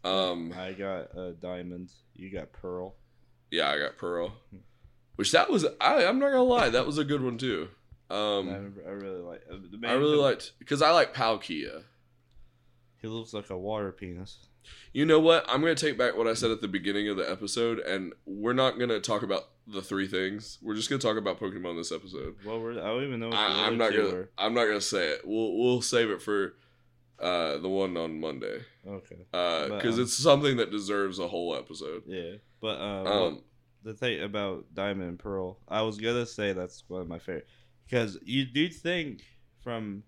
[0.05, 1.91] Um, I got uh, Diamond.
[2.15, 2.95] You got Pearl.
[3.51, 4.31] yeah, I got Pearl,
[5.19, 6.05] which that was I.
[6.05, 7.67] I'm not gonna lie, that was a good one too.
[8.09, 9.41] I, Um, remember- I really like.
[9.51, 11.83] Uh, the I main- really liked because I like Palkia.
[13.01, 14.47] He looks like a water penis.
[14.93, 15.45] You know what?
[15.47, 18.13] I'm going to take back what I said at the beginning of the episode, and
[18.25, 20.57] we're not going to talk about the three things.
[20.61, 22.35] We're just going to talk about Pokemon this episode.
[22.43, 22.71] What were?
[22.73, 23.27] I don't even know.
[23.29, 24.03] What I, I'm not gonna.
[24.09, 24.29] were.
[24.37, 25.21] I'm not gonna say it.
[25.25, 26.55] We'll we'll save it for
[27.19, 29.15] uh, the one on Monday Okay.
[29.31, 32.03] because But, um, it's something that deserves a whole episode.
[32.07, 33.43] Yeah, but uh, Um,
[33.83, 37.47] the thing about Diamond and Pearl, I was gonna say that's one of my favorite
[37.85, 39.21] because you do think
[39.61, 40.03] from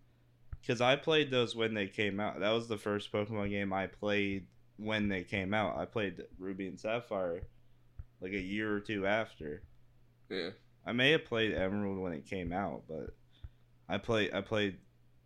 [0.61, 2.39] because I played those when they came out.
[2.39, 5.77] That was the first Pokemon game I played when they came out.
[5.77, 7.41] I played Ruby and Sapphire
[8.21, 9.63] like a year or two after.
[10.29, 10.49] yeah,
[10.85, 13.15] I may have played Emerald when it came out, but
[13.89, 14.77] I played I played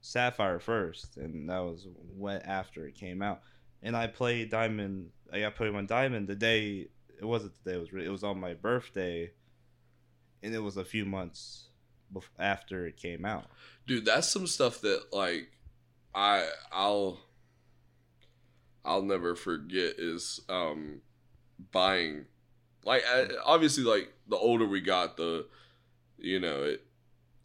[0.01, 3.41] Sapphire first, and that was when after it came out.
[3.83, 5.09] And I played Diamond.
[5.31, 6.87] I got Pokemon Diamond the day.
[7.19, 7.77] It wasn't the day.
[7.77, 9.31] It was re- it was on my birthday,
[10.43, 11.69] and it was a few months
[12.13, 13.45] bef- after it came out.
[13.87, 15.51] dude, that's some stuff that like
[16.13, 17.19] I I'll
[18.83, 21.01] I'll never forget is um
[21.71, 22.25] buying
[22.83, 25.47] like I, obviously like the older we got the
[26.17, 26.81] you know it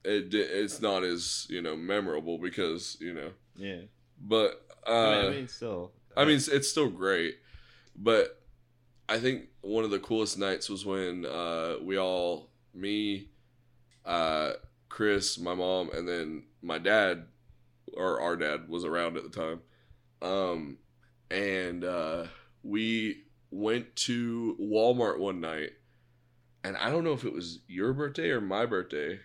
[0.04, 3.82] it it's not as you know memorable because you know Yeah,
[4.20, 5.92] but uh I, mean, I mean, still.
[6.16, 7.36] I mean, it's, it's still great,
[7.96, 8.40] but
[9.08, 13.28] I think one of the coolest nights was when uh, we all, me,
[14.04, 14.52] uh,
[14.88, 17.26] Chris, my mom, and then my dad,
[17.94, 19.60] or our dad, was around at the time.
[20.22, 20.78] Um,
[21.30, 22.26] and uh,
[22.62, 25.70] we went to Walmart one night,
[26.64, 29.20] and I don't know if it was your birthday or my birthday.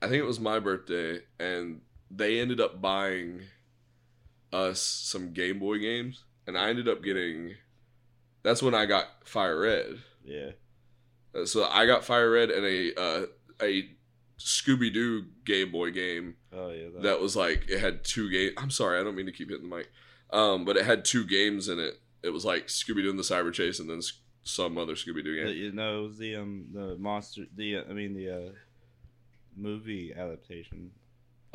[0.00, 1.80] I think it was my birthday, and
[2.10, 3.42] they ended up buying
[4.52, 7.56] us some Game Boy games, and I ended up getting.
[8.44, 9.98] That's when I got Fire Red.
[10.24, 10.50] yeah,
[11.34, 13.26] Uh, So I got Fire Red and a uh,
[13.60, 13.88] a
[14.38, 18.52] Scooby Doo Game Boy game oh yeah, that, that was like it had two game.
[18.56, 19.90] I'm sorry, I don't mean to keep hitting the mic,
[20.30, 21.94] um, but it had two games in it.
[22.22, 24.00] It was like Scooby Doo and the Cyber Chase, and then
[24.42, 25.56] some other Scooby Doo game.
[25.56, 28.50] you know it was the um the monster the uh, I mean the uh,
[29.56, 30.90] movie adaptation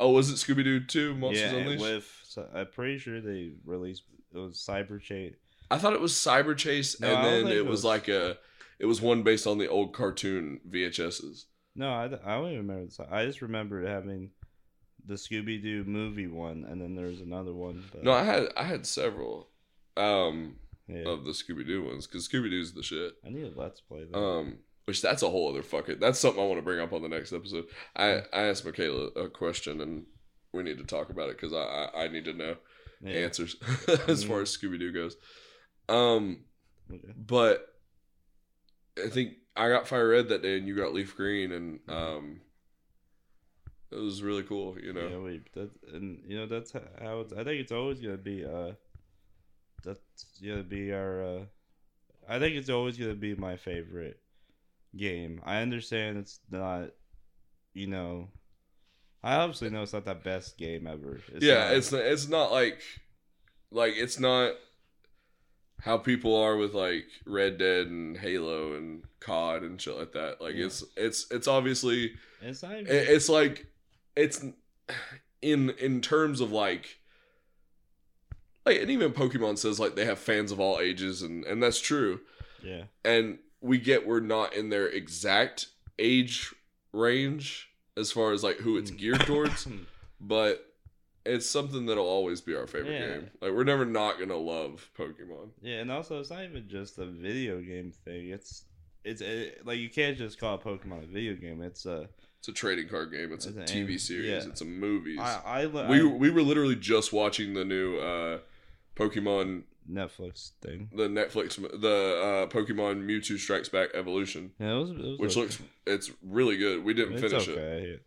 [0.02, 1.82] Oh, was it Scooby Doo Two Monsters yeah, Unleashed?
[1.82, 4.02] with so I'm pretty sure they released
[4.34, 5.34] it was Cyber Chase.
[5.70, 8.38] I thought it was Cyber Chase, No, and then it it was was- like a.
[8.78, 11.44] It was one based on the old cartoon VHSs.
[11.76, 12.86] No, I, I don't even remember.
[12.86, 12.98] this.
[12.98, 14.30] I just remember having
[15.06, 17.84] the Scooby Doo movie one, and then there's another one.
[17.92, 19.48] But, No, I had I had several
[19.98, 20.56] um
[20.88, 23.12] yeah, of the Scooby Doo ones because Scooby Doo's the shit.
[23.24, 24.06] I need a Let's Play.
[24.10, 24.16] That.
[24.18, 25.98] Um, which that's a whole other fucking.
[26.00, 27.66] That's something I want to bring up on the next episode.
[27.94, 30.06] I I asked Michaela a question and
[30.54, 31.58] we need to talk about it because I,
[31.94, 32.56] I I need to know
[33.02, 33.12] yeah.
[33.20, 33.56] answers
[34.08, 35.16] as far as Scooby Doo goes.
[35.90, 36.44] Um,
[36.92, 37.12] Okay.
[37.16, 37.66] but
[39.02, 42.40] I think I got Fire Red that day and you got Leaf Green and um,
[43.90, 44.76] it was really cool.
[44.80, 45.08] You know.
[45.08, 48.44] Yeah, we that and you know that's how it's, I think it's always gonna be.
[48.44, 48.72] Uh,
[49.84, 50.00] that's
[50.44, 51.22] gonna be our.
[51.24, 51.40] Uh,
[52.28, 54.20] I think it's always gonna be my favorite
[54.96, 55.40] game.
[55.44, 56.90] I understand it's not,
[57.74, 58.28] you know,
[59.22, 61.20] I obviously know it's not the best game ever.
[61.40, 62.80] yeah, not- it's it's not like
[63.70, 64.54] like it's not
[65.82, 70.40] how people are with like Red Dead and Halo and COD and shit like that.
[70.40, 70.66] Like Yeah.
[70.66, 73.66] it's it's it's obviously it's not even, it's like
[74.16, 74.44] it's
[75.42, 76.98] in in terms of like
[78.66, 81.80] like and even Pokemon says like they have fans of all ages and and that's
[81.80, 82.20] true.
[82.62, 82.84] yeah.
[83.04, 86.54] And we get we're not in their exact age
[86.92, 88.98] range as far as like who it's mm.
[88.98, 89.66] geared towards
[90.20, 90.69] but
[91.26, 93.06] it's something that'll always be our favorite Yeah.
[93.14, 93.30] game.
[93.40, 95.50] Like we're never not gonna love Pokemon.
[95.62, 98.28] Yeah, and also it's not even just a video game thing.
[98.30, 98.64] It's
[99.04, 101.62] it's it, like you can't just call Pokemon a video game.
[101.62, 103.32] It's a It's a trading card game.
[103.32, 104.26] It's a It's an TV anime- series.
[104.44, 104.50] yeah.
[104.50, 105.18] It's a movie.
[105.18, 108.38] I I, we I we were literally just watching the new uh,
[108.96, 110.88] Pokemon, Netflix thing.
[110.94, 115.32] the Netflix, the uh, Pokemon Mewtwo Strikes Back Evolution, Yeah, it was, it was which
[115.32, 115.40] okay.
[115.40, 116.84] looks it's really good.
[116.84, 118.02] We didn't It's finish it.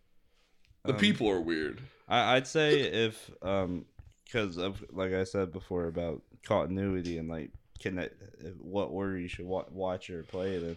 [0.84, 1.80] The Um, people are weird.
[2.08, 3.86] I, I'd say if um
[4.24, 8.14] because of like I said before about continuity and like connect
[8.58, 10.76] what order you should wa- watch or play it in.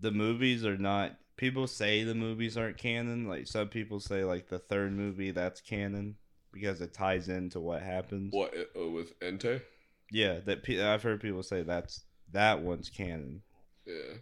[0.00, 1.16] The movies are not.
[1.36, 3.28] People say the movies aren't canon.
[3.28, 6.16] Like some people say, like the third movie that's canon
[6.52, 8.32] because it ties into what happens.
[8.32, 9.62] What uh, with Entei?
[10.10, 13.42] Yeah, that pe- I've heard people say that's that one's canon.
[13.86, 14.18] Yeah,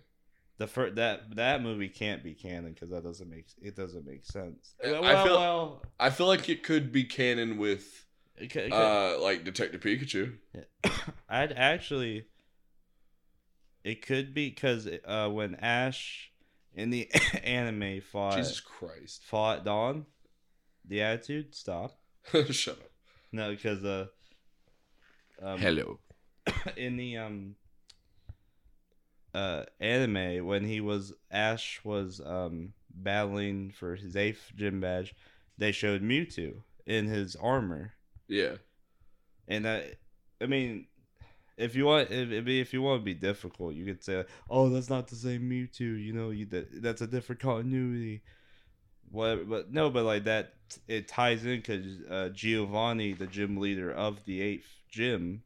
[0.59, 4.25] The first that that movie can't be canon because that doesn't make it doesn't make
[4.25, 4.75] sense.
[4.85, 8.71] I well, feel- well, I feel like it could be canon with it could- it
[8.71, 10.35] could- uh, like Detective Pikachu.
[11.29, 12.27] I'd actually.
[13.85, 16.31] It could be because uh, when Ash
[16.75, 17.11] in the
[17.43, 19.25] anime fought Jesus Christ!
[19.25, 20.07] fought Dawn,
[20.87, 21.99] the attitude stop.
[22.51, 22.91] Shut up.
[23.33, 24.07] No, because uh,
[25.43, 25.99] um, Hello.
[26.77, 27.57] in the um
[29.35, 35.15] uh anime when he was Ash was um battling for his eighth gym badge,
[35.59, 37.93] they showed Mewtwo in his armor.
[38.29, 38.57] Yeah.
[39.49, 39.93] And I,
[40.41, 40.87] I mean,
[41.57, 44.69] if you want, if, if if you want to be difficult, you could say, "Oh,
[44.69, 48.23] that's not the same Mewtwo." You know, you that that's a different continuity.
[49.11, 49.49] What?
[49.49, 50.55] But no, but like that,
[50.89, 55.43] it ties in because uh, Giovanni, the gym leader of the eighth gym,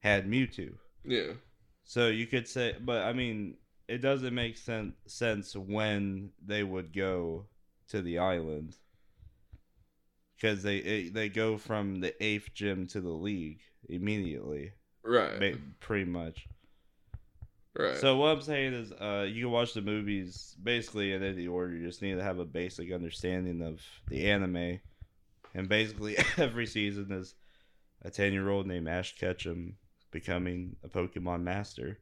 [0.00, 0.74] had Mewtwo.
[1.04, 1.32] Yeah.
[1.86, 3.56] So you could say, but I mean,
[3.88, 7.46] it doesn't make sense sense when they would go
[7.88, 8.74] to the island
[10.34, 14.72] because they it, they go from the eighth gym to the league immediately,
[15.04, 15.38] Right.
[15.38, 16.48] ba- pretty much.
[17.78, 17.96] right.
[17.98, 21.76] So what I'm saying is, uh, you can watch the movies basically in any order.
[21.76, 24.80] You just need to have a basic understanding of the anime,
[25.54, 27.36] and basically every season is
[28.02, 29.76] a ten year old named Ash Ketchum
[30.20, 31.98] becoming a Pokemon master.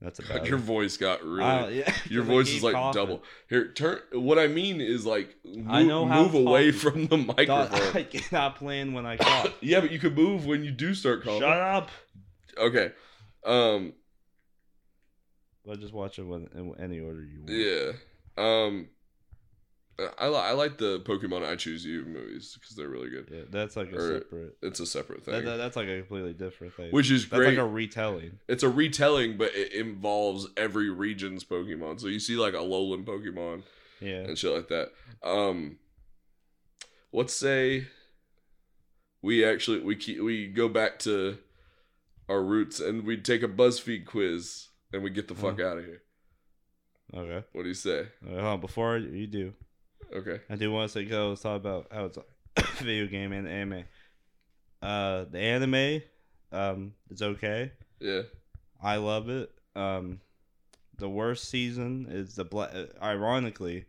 [0.00, 1.42] That's about your voice got really.
[1.42, 3.00] Uh, yeah, your 'cause I voice is like coughing.
[3.02, 3.22] double.
[3.50, 3.98] Here, turn.
[4.12, 7.96] What I mean is like move, I know how move away from the Dog, microphone.
[8.00, 9.52] I cannot plan when I cough.
[9.60, 11.40] yeah, but you can move when you do start coughing.
[11.40, 11.90] Shut up.
[12.56, 12.92] Okay.
[13.44, 13.92] Um.
[15.66, 17.50] But just watch it when, in any order you want.
[17.50, 17.92] Yeah.
[18.38, 18.88] Um.
[20.18, 23.28] I li- I like the Pokemon I Choose You movies because they're really good.
[23.32, 24.56] Yeah, that's like a Or- separate.
[24.62, 26.92] It's a separate thing, that- that's like a completely different thing.
[26.92, 27.48] which is that's great.
[27.50, 28.38] like a retelling.
[28.46, 32.00] it's a retelling, but it involves every region's Pokemon.
[32.00, 33.64] So you see like a Alolan Pokemon
[34.00, 34.20] Yeah.
[34.20, 34.92] and shit like that.
[35.24, 35.78] Um,
[37.12, 37.88] let's say
[39.20, 41.38] we actually we keep, we go back to
[42.28, 45.84] our roots and we take a BuzzFeed quiz and we get the fuck out of
[45.84, 46.02] here.
[47.12, 47.44] Okay.
[47.52, 48.08] What do you say?
[48.30, 49.54] Uh, before you do,
[50.14, 50.40] Okay.
[50.48, 53.46] I do want to say, go let's talk about how it's a video game and
[53.48, 53.84] anime.
[54.80, 56.02] Uh, the anime,
[56.52, 57.72] um, it's okay.
[58.00, 58.22] Yeah.
[58.82, 59.50] I love it.
[59.74, 60.20] Um,
[60.96, 62.72] the worst season is the black.
[63.02, 63.86] Ironically,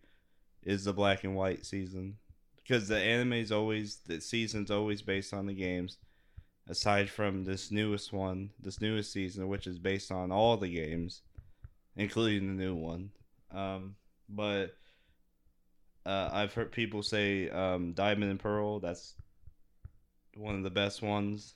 [0.63, 2.17] is the black and white season
[2.57, 5.97] because the anime is always the season's always based on the games.
[6.67, 11.23] Aside from this newest one, this newest season, which is based on all the games,
[11.95, 13.09] including the new one.
[13.51, 13.95] Um,
[14.29, 14.75] but
[16.09, 18.79] uh, I've heard people say um, Diamond and Pearl.
[18.79, 19.13] That's
[20.35, 21.53] one of the best ones.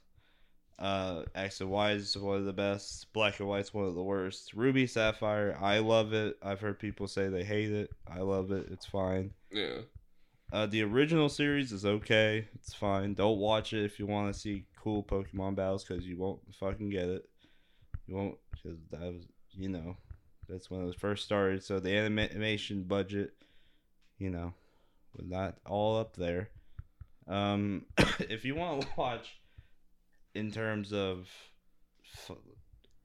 [0.78, 3.12] Uh, X and Y is one of the best.
[3.14, 4.54] Black and White's one of the worst.
[4.54, 6.38] Ruby Sapphire, I love it.
[6.44, 7.90] I've heard people say they hate it.
[8.08, 8.68] I love it.
[8.70, 9.32] It's fine.
[9.52, 9.78] Yeah.
[10.52, 12.48] Uh, the original series is okay.
[12.54, 13.16] It's fine.
[13.16, 16.92] Don't watch it if you want to see cool Pokemon battles because you won't fucking
[16.92, 17.28] get it.
[18.06, 19.98] You won't because that was you know
[20.48, 21.64] that's when it was first started.
[21.64, 23.34] So the animation budget,
[24.24, 24.54] you know,
[25.16, 26.50] with that all up there.
[27.28, 27.86] Um,
[28.20, 29.38] if you want to watch
[30.34, 31.30] in terms of
[32.16, 32.38] f-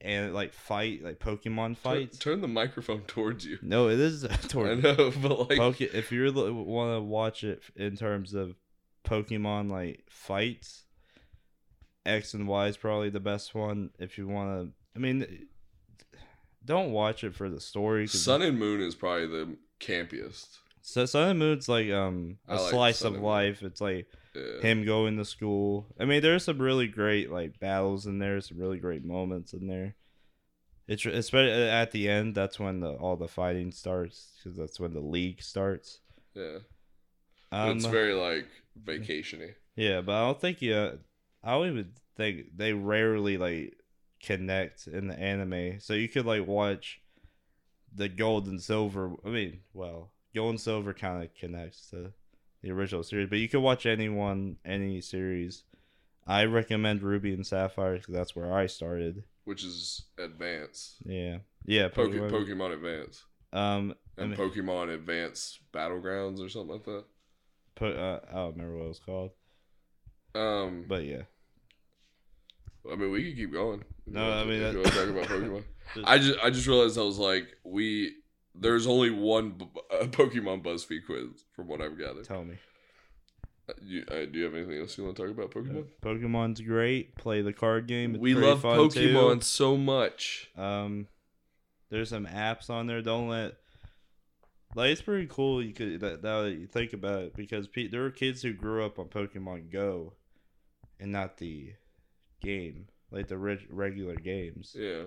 [0.01, 2.17] and like fight like Pokemon fights.
[2.17, 3.59] turn the microphone towards you.
[3.61, 4.85] No, it is towards.
[4.85, 5.81] I know, but like, Poke.
[5.81, 8.55] If you want to watch it in terms of
[9.05, 10.85] Pokemon like fights,
[12.05, 13.89] X and Y is probably the best one.
[13.99, 15.47] If you want to, I mean,
[16.63, 18.07] don't watch it for the story.
[18.07, 20.59] Sun and Moon is probably the campiest.
[20.91, 23.21] So Sun and Moon's like um I like slice of Moon.
[23.23, 23.61] life.
[23.63, 24.61] It's like Yeah.
[24.61, 25.87] him going to school.
[25.99, 28.39] I mean, there's some really great like battles in there.
[28.41, 29.95] Some really great moments in there.
[30.87, 32.33] It's especially at the end.
[32.35, 35.99] That's when the all the fighting starts because that's when the league starts.
[36.33, 36.59] yeah.
[37.51, 38.47] Um, it's very like
[38.83, 39.53] vacationy.
[39.75, 40.91] yeah, but I don't think yeah.
[41.43, 43.75] I don't even think they rarely like
[44.21, 45.79] connect in the anime.
[45.79, 46.99] So you could like watch
[47.93, 49.13] the gold and silver.
[49.25, 52.11] I mean, well, gold and silver kind of connects to
[52.61, 55.63] the original series, but you can watch anyone, any series.
[56.27, 59.23] I recommend Ruby and Sapphire because that's where I started.
[59.45, 60.97] which is Advance.
[61.05, 61.87] Yeah, yeah.
[61.87, 62.29] Poke- Pokemon.
[62.31, 63.23] Pokemon Advance.
[63.51, 67.03] Um, I And mean, Pokemon Advance Battlegrounds or something like that.
[67.75, 69.31] po- uh, I don't remember what it was called,
[70.35, 71.23] Um, but yeah.
[72.91, 73.83] I mean, we could keep going.
[74.05, 75.63] No, I mean, that- talk about Pokemon.
[75.95, 78.13] Just- I just, I just realized I was like, we.
[78.55, 82.25] There's only one b- uh, Pokemon BuzzFeed quiz, from what I've gathered.
[82.25, 82.55] Tell me.
[83.69, 85.85] Uh, You, uh, do you have anything else you want to talk about Pokemon?
[86.01, 87.15] Pokemon's great.
[87.15, 88.15] Play the card game.
[88.15, 89.41] It's we love fun, Pokemon too.
[89.41, 90.49] so much.
[90.57, 91.07] Um,
[91.89, 93.01] there's some apps on there.
[93.01, 93.55] Don't let
[94.75, 95.63] like it's pretty cool.
[95.63, 98.53] You could that now that you think about it because pe- there are kids who
[98.53, 100.13] grew up on Pokemon Go,
[100.99, 101.73] and not the
[102.41, 104.75] game like the reg- regular games.
[104.77, 105.03] Yeah.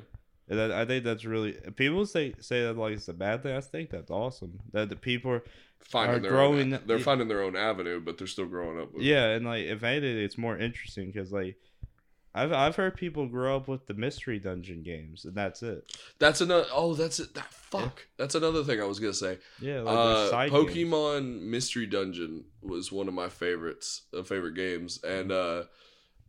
[0.52, 3.56] And that, I think that's really people say say that like it's a bad thing.
[3.56, 5.42] I think that's awesome that the people are
[5.84, 8.92] Finding Are their growing- own, they're finding their own avenue, but they're still growing up.
[8.92, 9.06] With it.
[9.06, 11.56] yeah, and like if anything, it's more interesting because like.
[12.34, 15.92] I've, I've heard people grow up with the mystery dungeon games and that's it.
[16.18, 16.66] That's another.
[16.72, 17.34] Oh, that's it.
[17.34, 18.06] That fuck.
[18.16, 19.36] That's another thing I was gonna say.
[19.60, 20.64] Yeah, like Uh, side games.
[20.74, 25.64] Pokemon Mystery Dungeon was one of my favorites, uh, favorite games, and uh,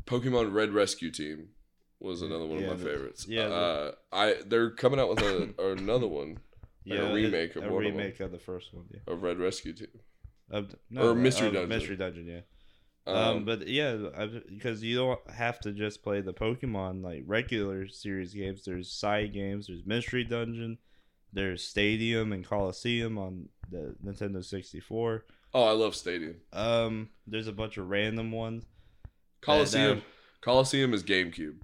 [0.05, 1.47] Pokemon Red Rescue Team
[2.03, 3.25] was another one Yeah, of my the- favorites.
[3.27, 6.37] yeah, the- uh, I they're coming out with a, another one
[6.85, 8.85] like a remake of a one of remake of, the first one.
[8.91, 9.87] Yeah, of Red Rescue Team.
[10.51, 11.69] of, the- Or Mystery of Dungeon.
[11.69, 12.27] Mystery Dungeon.
[12.27, 12.41] Yeah,
[13.11, 13.95] Um, um, but yeah,
[14.49, 18.63] because you don't have to just play the Pokemon like regular series games.
[18.65, 19.67] There's side games.
[19.67, 20.77] There's Mystery Dungeon.
[21.31, 25.25] There's Stadium and Coliseum on the Nintendo 64.
[25.55, 26.35] oh, I love Stadium.
[26.51, 28.65] Um, there's a bunch of random ones.
[29.41, 29.97] Coliseum.
[29.99, 30.03] that-
[30.41, 31.55] Coliseum is GameCube.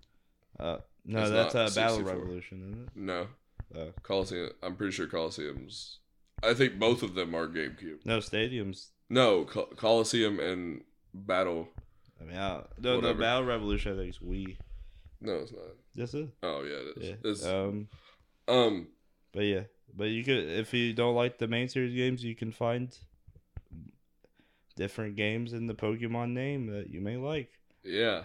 [0.60, 2.14] Uh, no, It's that's not uh, Battle 64.
[2.20, 2.90] Revolution, isn't it?
[2.96, 3.28] No,
[3.76, 3.94] Oh.
[4.04, 4.50] Coliseum.
[4.64, 6.00] I'm pretty sure Coliseum's.
[6.44, 8.06] I think both of them are GameCube.
[8.06, 8.92] No, Stadium's.
[9.10, 10.82] No, Col- Coliseum and
[11.14, 11.68] Battle.
[12.20, 13.20] I mean, I, no, no, Whatever.
[13.20, 13.94] Battle Revolution.
[13.94, 14.58] I think is Wii.
[15.22, 15.62] No, it's not.
[15.96, 16.30] This is.
[16.44, 17.10] Oh yeah, it is.
[17.10, 17.16] Yeah.
[17.32, 17.88] It's, Um.
[18.48, 18.88] um,
[19.34, 19.62] But yeah,
[19.96, 22.98] but you could if you don't like the main series games, you can find
[24.76, 27.52] different games in the Pokemon name that you may like.
[27.84, 28.24] yeah.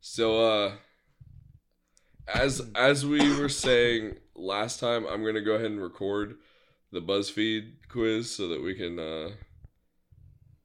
[0.00, 0.72] So uh,
[2.32, 6.36] as as we were saying last time, I'm gonna go ahead and record
[6.92, 9.30] the BuzzFeed quiz so that we can uh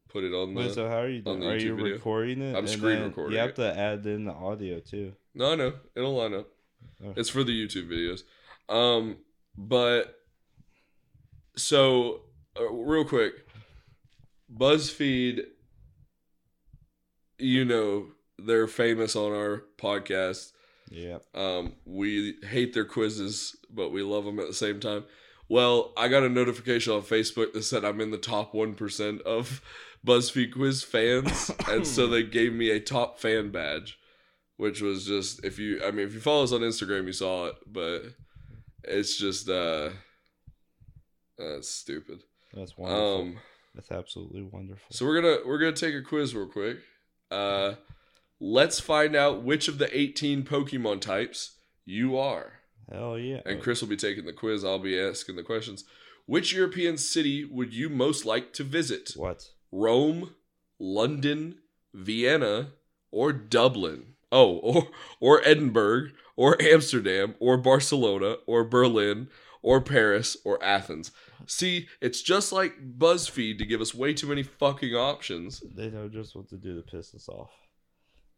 [0.10, 0.62] put it on the.
[0.62, 1.44] Wait, so how are you doing?
[1.44, 1.94] Are you video.
[1.94, 2.56] recording it?
[2.56, 3.56] I'm screen recording You have it.
[3.56, 5.14] to add in the audio too.
[5.34, 6.48] No, no, it'll line up.
[7.04, 7.14] Oh.
[7.16, 8.24] It's for the YouTube videos.
[8.74, 9.18] Um,
[9.58, 10.20] but
[11.56, 12.22] so
[12.60, 13.34] uh, real quick,
[14.54, 15.42] BuzzFeed,
[17.38, 18.08] you know,
[18.38, 20.52] they're famous on our podcast.
[20.90, 21.20] Yeah.
[21.36, 25.06] Um, we hate their quizzes, but we love them at the same time.
[25.48, 29.62] Well, I got a notification on Facebook that said I'm in the top 1% of
[30.06, 31.52] BuzzFeed quiz fans.
[31.68, 34.00] and so they gave me a top fan badge,
[34.58, 37.48] which was just, if you, I mean, if you follow us on Instagram, you saw
[37.48, 38.02] it, but
[38.84, 39.90] it's just, uh,
[41.38, 42.24] that's stupid.
[42.54, 43.22] That's wonderful.
[43.22, 43.38] Um,
[43.76, 44.86] That's absolutely wonderful.
[44.90, 46.80] so we're gonna we're gonna take a quiz real quick.
[47.32, 47.76] Uh,
[48.40, 52.54] let's find out which of the 18 Pokemon types you are.
[52.92, 53.42] Hell yeah.
[53.46, 54.64] And Chris will be taking the quiz.
[54.64, 55.84] I'll be asking the questions.
[56.26, 59.14] Which European city would you most like to visit?
[59.16, 59.50] what?
[59.72, 60.36] Rome,
[60.80, 61.60] London,
[61.94, 62.72] Vienna,
[63.12, 64.16] or Dublin?
[64.32, 64.88] Oh, or
[65.20, 69.30] or Edinburgh, or Amsterdam, or Barcelona, or Berlin,
[69.62, 71.12] or Paris, or Athens.
[71.48, 75.64] See, it's just like BuzzFeed to give us way too many fucking options.
[75.76, 77.52] They know just what to do to piss us off.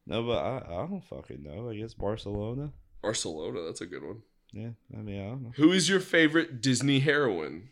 [0.06, 1.70] No, but I, I don't fucking know.
[1.70, 2.72] I guess Barcelona.
[3.02, 4.22] Barcelona, that's a good one.
[4.52, 5.52] Yeah, I mean I don't know.
[5.56, 7.70] Who is your favorite Disney heroine?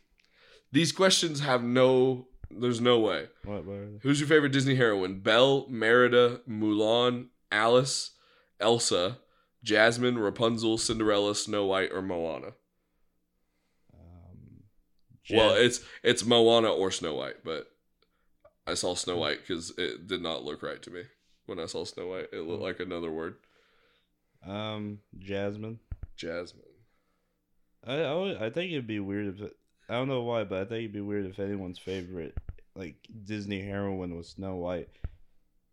[0.72, 2.28] These questions have no.
[2.52, 3.28] There's no way.
[3.44, 3.66] What?
[3.66, 4.00] what are they?
[4.02, 5.20] Who's your favorite Disney heroine?
[5.20, 8.12] Belle, Merida, Mulan, Alice,
[8.60, 9.20] Elsa,
[9.64, 12.54] Jasmine, Rapunzel, Cinderella, Snow White, or Moana.
[13.94, 14.64] Um,
[15.32, 17.68] Well, it's it's Moana or Snow White, but
[18.66, 21.04] I saw Snow White because it did not look right to me
[21.50, 22.28] when I saw Snow White.
[22.32, 23.36] It looked like another word.
[24.48, 25.80] um, Jasmine.
[26.16, 26.64] Jasmine.
[27.86, 29.52] I, I, would- I think it'd be weird if
[29.90, 32.36] I don't know why, but I think it'd be weird if anyone's favorite
[32.76, 32.96] like
[33.26, 34.90] Disney heroine was Snow White.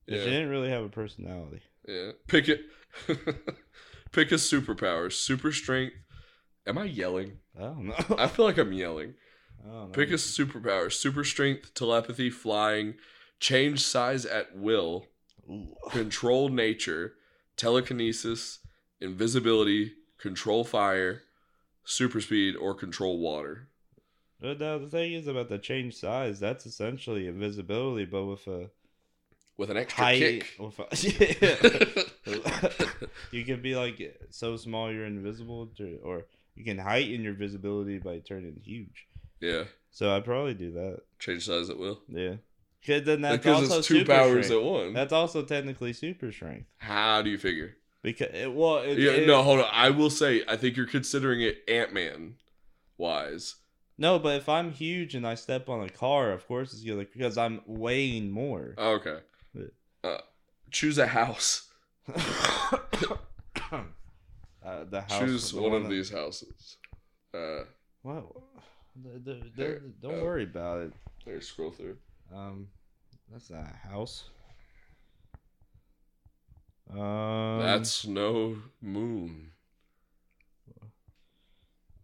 [0.07, 0.18] Yeah.
[0.24, 1.61] She didn't really have a personality.
[1.87, 2.12] Yeah.
[2.27, 2.62] Pick it.
[4.12, 5.12] Pick a superpower.
[5.12, 5.95] Super strength.
[6.66, 7.39] Am I yelling?
[7.57, 8.16] I don't know.
[8.18, 9.14] I feel like I'm yelling.
[9.64, 9.93] I don't know.
[9.93, 10.93] Pick a superpower.
[10.93, 12.95] Super strength, telepathy, flying,
[13.41, 15.07] change size at will.
[15.90, 17.14] Control nature,
[17.57, 18.59] telekinesis,
[19.01, 21.22] invisibility, control fire,
[21.84, 23.68] super speed, or control water.
[24.40, 26.38] But now the thing is about the change size.
[26.40, 28.70] That's essentially invisibility, but with a
[29.57, 30.18] With an extra height.
[30.18, 30.55] kick.
[30.59, 30.86] With a,
[33.30, 37.99] you can be like so small you're invisible, to, or you can heighten your visibility
[37.99, 39.07] by turning huge.
[39.40, 39.64] yeah.
[39.90, 41.01] So I'd probably do that.
[41.18, 42.03] Change size at will.
[42.09, 42.34] Yeah.
[42.85, 44.62] 'Cause then that's because also it's two super powers strength.
[44.64, 44.93] at one.
[44.93, 47.77] That's also technically super strength How do you figure?
[48.03, 49.68] because it, well, it, Yeah, it- no, hold on.
[49.72, 52.37] I will say, I think you're considering it Ant Man
[52.99, 53.57] wise.
[53.99, 54.18] no.
[54.18, 57.37] But if I'm huge and I step on a car, of course it's gonna because
[57.37, 58.74] I'm weighing more.
[58.79, 59.18] Okay.
[59.55, 59.64] Yeah.
[60.05, 60.18] Uh,
[60.70, 61.68] choose a house.
[63.72, 65.18] uh, the house.
[65.18, 66.77] choose the one of that- these houses.
[67.35, 67.64] Uh,
[68.03, 68.24] What?
[68.95, 70.93] The- the- the- There, don't uh, worry about it.
[71.24, 71.99] there, scroll through.
[72.35, 72.68] Um,
[73.33, 74.31] that's not a house.
[76.91, 79.51] Um, That's no moon.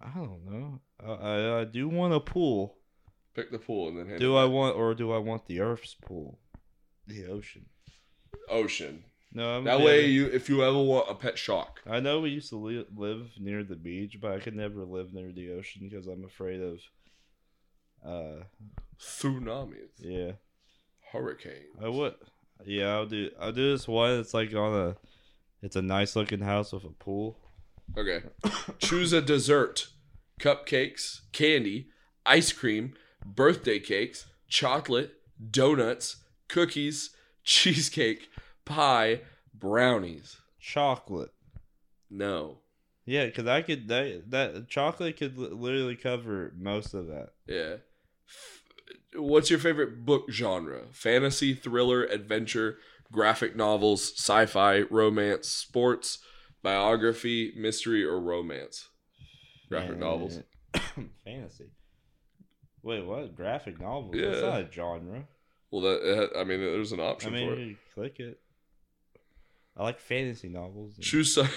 [0.01, 0.81] I don't know.
[1.01, 2.77] I, I, I do want a pool.
[3.35, 4.53] Pick the pool and then hand Do it I back.
[4.53, 6.39] want, or do I want the Earth's pool?
[7.07, 7.67] The ocean.
[8.49, 9.05] ocean?
[9.33, 12.31] No, I'm That way, you if you ever want a pet shark, I know we
[12.31, 15.89] used to li- live near the beach, but I could never live near the ocean
[15.89, 16.81] because I'm afraid of.
[18.05, 18.45] Uh,
[18.99, 20.33] tsunamis, yeah.
[21.13, 21.77] hurricanes.
[21.83, 22.15] I would.
[22.65, 23.31] Yeah, I'll do.
[23.41, 24.19] I'll do this one.
[24.19, 24.97] It's like on a.
[25.63, 27.39] It's a nice looking house with a pool.
[27.97, 28.23] Okay.
[28.79, 29.89] Choose a dessert.
[30.41, 31.89] Cupcakes, candy,
[32.27, 32.95] ice cream,
[33.25, 35.13] birthday cakes, chocolate,
[35.51, 36.17] donuts,
[36.49, 37.11] cookies,
[37.45, 38.29] cheesecake,
[38.65, 39.21] pie,
[39.55, 40.39] brownies.
[40.59, 41.33] Chocolate.
[42.11, 42.59] No.
[43.05, 47.31] Yeah, because I could that that chocolate could literally cover most of that.
[47.47, 47.77] Yeah.
[49.15, 50.83] What's your favorite book genre?
[50.93, 52.79] Fantasy, thriller, adventure,
[53.11, 56.19] graphic novels, sci-fi, romance, sports,
[56.63, 58.89] biography, mystery, or romance?
[59.69, 60.41] Graphic novels.
[61.25, 61.71] Fantasy.
[62.83, 63.37] Wait, what?
[63.37, 64.15] Graphic novels?
[64.17, 64.51] That's Yeah.
[64.51, 65.25] not a genre.
[65.71, 67.67] Well, that I mean, there's an option I mean, for it.
[67.67, 68.41] you click it.
[69.77, 70.97] I like fantasy novels.
[70.97, 71.49] and- Choose some,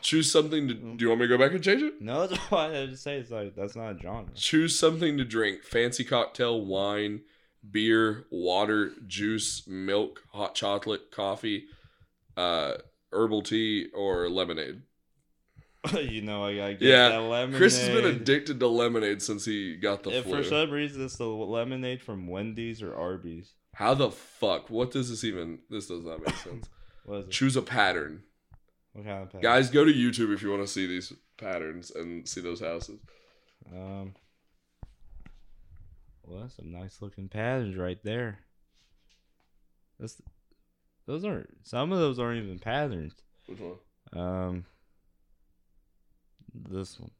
[0.00, 0.74] choose something to.
[0.74, 2.00] Do you want me to go back and change it?
[2.00, 4.32] No, that's why I just say it's like that's not a genre.
[4.34, 7.20] Choose something to drink: fancy cocktail, wine,
[7.70, 11.66] beer, water, juice, milk, hot chocolate, coffee,
[12.36, 12.74] uh,
[13.12, 14.82] herbal tea, or lemonade.
[16.00, 17.58] you know, I gotta get Yeah, that lemonade.
[17.58, 20.38] Chris has been addicted to lemonade since he got the If flu.
[20.38, 23.52] for some reason it's the lemonade from Wendy's or Arby's.
[23.74, 24.70] How the fuck?
[24.70, 25.60] What does this even?
[25.70, 26.68] This does not make sense.
[27.08, 27.30] What is it?
[27.30, 28.22] Choose a pattern,
[28.92, 29.40] What kind of pack?
[29.42, 29.70] guys.
[29.70, 33.00] Go to YouTube if you want to see these patterns and see those houses.
[33.72, 34.14] Um.
[36.24, 38.40] Well, that's some nice looking patterns right there.
[39.98, 40.20] That's,
[41.06, 41.48] those aren't.
[41.62, 43.14] Some of those aren't even patterns.
[43.46, 43.76] Which one?
[44.12, 44.64] Um.
[46.54, 47.10] This one.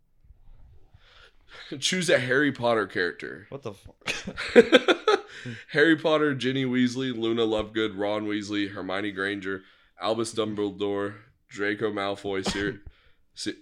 [1.81, 3.47] Choose a Harry Potter character.
[3.51, 4.15] What the fuck?
[5.73, 9.63] Harry Potter, Ginny Weasley, Luna Lovegood, Ron Weasley, Hermione Granger,
[10.01, 11.15] Albus Dumbledore,
[11.49, 12.81] Draco Malfoy, Sir-
[13.35, 13.55] Si-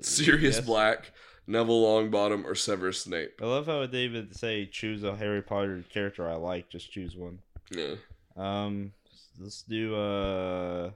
[0.00, 0.64] Sirius Yes.
[0.66, 1.12] Black,
[1.46, 3.40] Neville Longbottom, or Severus Snape.
[3.42, 6.68] I love how would say choose a Harry Potter character I like.
[6.70, 7.40] Just choose one.
[7.70, 7.94] Yeah.
[8.36, 8.92] Um.
[9.38, 10.90] Let's do uh.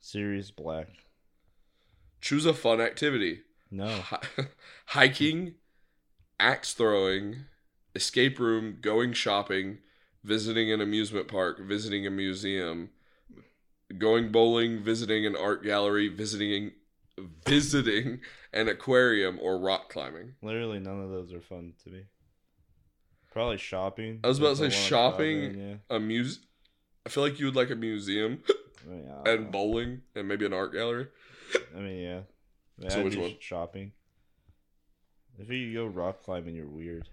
[0.00, 0.88] Sirius Black.
[2.20, 3.40] Choose a fun activity.
[3.70, 3.88] No.
[3.88, 4.20] Hi-
[4.86, 5.54] hiking,
[6.38, 7.44] axe throwing,
[7.94, 9.78] escape room, going shopping,
[10.22, 12.90] visiting an amusement park, visiting a museum,
[13.98, 16.72] going bowling, visiting an art gallery, visiting
[17.46, 18.20] visiting
[18.52, 20.34] an aquarium or rock climbing.
[20.42, 22.02] Literally none of those are fun to me.
[23.32, 24.20] Probably shopping.
[24.24, 25.42] I was about to say shopping.
[25.44, 25.96] in, yeah.
[25.96, 26.40] A muse
[27.04, 28.42] I feel like you would like a museum
[28.86, 29.50] I mean, I and know.
[29.50, 31.08] bowling and maybe an art gallery.
[31.76, 32.20] I mean, yeah.
[32.78, 33.36] Mean, So I'd which one?
[33.40, 33.92] Shopping.
[35.38, 37.08] If you go rock climbing, you're weird.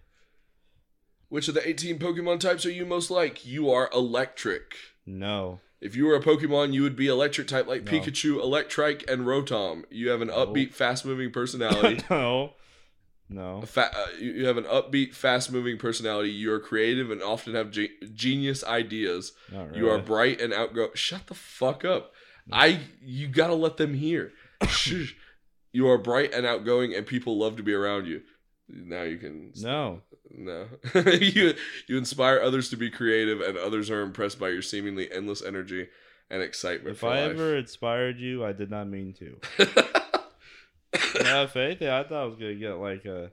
[1.30, 3.46] Which of the 18 Pokemon types are you most like?
[3.46, 4.74] You are electric.
[5.06, 5.60] No.
[5.82, 7.92] If you were a Pokemon, you would be electric type like No.
[7.92, 9.84] Pikachu, Electrike, and Rotom.
[9.90, 10.46] You have an No.
[10.46, 12.04] upbeat, fast moving personality.
[12.10, 12.54] no.
[13.30, 13.62] No.
[13.62, 16.32] Fa- uh, you have an upbeat, fast moving personality.
[16.32, 19.34] You are creative and often have ge- genius ideas.
[19.52, 19.78] Really.
[19.78, 20.90] You are bright and outgoing.
[20.96, 22.12] Shut the fuck up.
[22.52, 24.32] I you gotta let them hear.
[25.72, 28.22] You are bright and outgoing, and people love to be around you.
[28.70, 30.01] Now you can No.
[30.30, 30.67] no.
[30.95, 31.55] you
[31.88, 35.88] you inspire others to be creative, and others are impressed by your seemingly endless energy
[36.30, 36.95] and excitement.
[36.95, 37.32] If I life.
[37.32, 39.38] ever inspired you, I did not mean to.
[41.15, 43.32] yeah, if anything, I thought I was gonna get like a.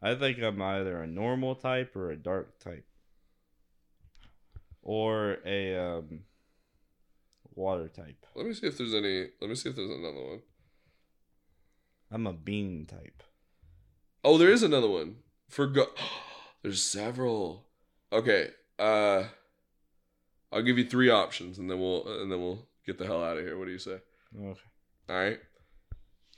[0.00, 2.86] I think I'm either a normal type or a dark type,
[4.80, 6.20] or a um,
[7.54, 8.24] water type.
[8.36, 9.26] let me see if there's any.
[9.40, 10.40] Let me see if there's another one.
[12.10, 13.22] I'm a bean type.
[14.28, 15.16] Oh, there is another one
[15.48, 15.86] for go.
[16.62, 17.64] There's several.
[18.12, 18.48] Okay.
[18.78, 19.24] Uh,
[20.52, 23.38] I'll give you three options, and then we'll and then we'll get the hell out
[23.38, 23.56] of here.
[23.58, 24.00] What do you say?
[24.38, 24.60] Okay.
[25.08, 25.38] All right.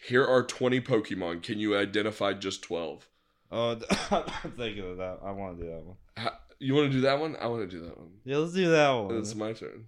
[0.06, 1.42] Here are 20 Pokemon.
[1.42, 3.08] Can you identify just 12?
[3.50, 3.70] Oh,
[4.12, 5.18] I'm thinking of that.
[5.24, 5.96] I want to do that one.
[6.16, 7.34] Ha- You want to do that one?
[7.40, 8.10] I want to do that one.
[8.24, 9.16] Yeah, let's do that one.
[9.18, 9.86] It's my turn.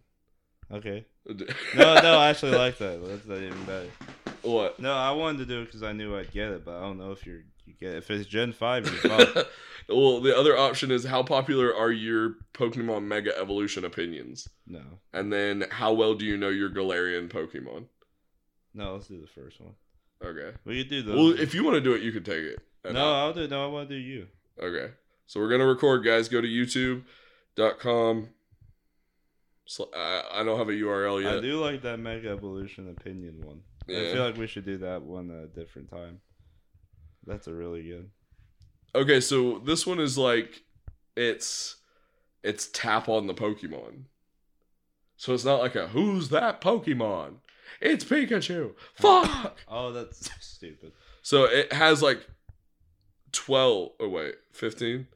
[0.73, 1.07] Okay.
[1.77, 3.01] No, no, I actually like that.
[3.07, 3.89] That's not even better.
[4.43, 4.81] what?
[4.81, 6.99] No, I wanted to do it because I knew I'd get it, but I don't
[6.99, 8.87] know if you're you get if it's Gen Five.
[9.05, 9.45] You're
[9.89, 14.49] well, the other option is how popular are your Pokemon Mega Evolution opinions?
[14.67, 14.83] no,
[15.13, 17.87] And then how well do you know your Galarian Pokemon?
[18.75, 19.75] no, let's do the first one.
[20.25, 20.57] Okay.
[20.65, 21.17] We could do those.
[21.17, 22.61] Well, if you want to do it, you can take it.
[22.85, 23.47] No, I'll- I'll do.
[23.49, 24.29] No, I want to do you.
[24.61, 24.93] Okay.
[25.27, 26.29] So we're gonna record, guys.
[26.29, 28.29] Go to YouTube.com.
[29.67, 31.37] Sl- I, I don't have a URL yet.
[31.37, 33.61] I do like that Mega Evolution opinion one.
[33.89, 36.21] I feel like we should do that one at a different time.
[37.27, 38.11] That's a really good.
[38.95, 40.63] Okay, so this one is like
[41.17, 41.77] it's
[42.43, 44.05] it's tap on the Pokemon.
[45.17, 47.37] So it's not like a who's that Pokemon?
[47.81, 48.75] It's Pikachu.
[48.95, 49.57] Fuck.
[49.69, 50.93] Oh, that's stupid.
[51.23, 52.27] So it has like
[53.33, 55.07] 12 oh wait, 15?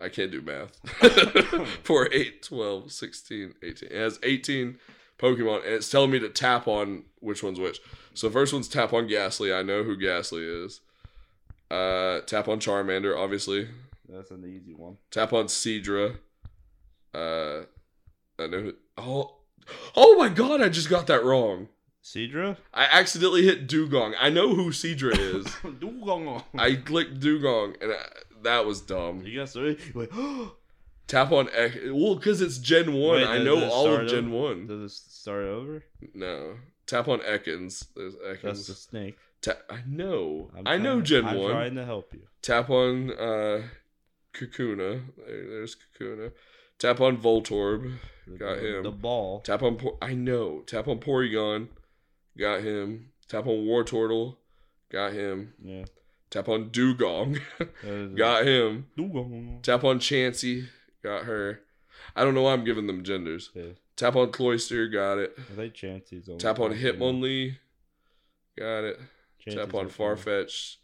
[0.00, 0.78] I can't do math.
[1.82, 3.88] 4, 8, 12, 16, 18.
[3.90, 4.78] It has 18
[5.18, 7.80] Pokemon and it's telling me to tap on which one's which.
[8.14, 9.52] So first one's tap on Gastly.
[9.52, 10.80] I know who Gastly is.
[11.70, 13.68] Uh tap on Charmander, obviously.
[14.08, 14.96] That's an easy one.
[15.10, 16.16] Tap on Seadra.
[17.14, 17.62] Uh
[18.38, 19.34] I know who Oh
[19.96, 21.68] Oh my god, I just got that wrong.
[22.02, 22.56] Seadra?
[22.72, 24.14] I accidentally hit Dewgong.
[24.18, 25.44] I know who Seadra is.
[25.62, 26.42] Dewgong.
[26.56, 27.96] I clicked Dewgong, and I,
[28.44, 29.22] that was dumb.
[29.26, 29.54] You got.
[29.94, 30.10] Wait,
[31.06, 31.76] Tap on X.
[31.86, 33.16] Well, because it's Gen 1.
[33.16, 34.54] Wait, I know all of Gen over?
[34.54, 34.66] 1.
[34.66, 35.82] does it start over?
[36.14, 36.56] No.
[36.86, 37.86] Tap on Ekans.
[37.96, 38.42] There's Ekans.
[38.42, 39.18] That's the snake.
[39.42, 40.50] Ta- I know.
[40.56, 41.50] I'm I know Gen I'm 1.
[41.50, 42.22] trying to help you.
[42.42, 43.62] Tap on uh,
[44.34, 45.02] Kakuna.
[45.16, 46.32] There, there's Kakuna.
[46.78, 47.98] Tap on Voltorb.
[48.38, 48.82] Got him.
[48.82, 49.40] The ball.
[49.40, 49.76] Tap on.
[49.76, 50.60] Por- I know.
[50.66, 51.68] Tap on Porygon.
[52.38, 53.10] Got him.
[53.28, 54.36] Tap on Wartortle.
[54.90, 55.54] Got him.
[55.62, 55.84] Yeah.
[56.30, 57.40] Tap on Dewgong.
[58.16, 58.86] Got him.
[58.96, 59.62] Dewgong.
[59.62, 60.66] Tap on Chansey.
[61.02, 61.60] Got her.
[62.14, 63.50] I don't know why I'm giving them genders.
[63.54, 63.72] Yeah.
[63.96, 64.88] Tap on Cloyster.
[64.88, 65.36] Got it.
[65.52, 66.72] I think Chansey's Tap on.
[66.72, 67.56] Hitmonlee.
[68.58, 69.00] Got it.
[69.46, 69.88] Tap on.
[69.88, 70.76] Farfetch.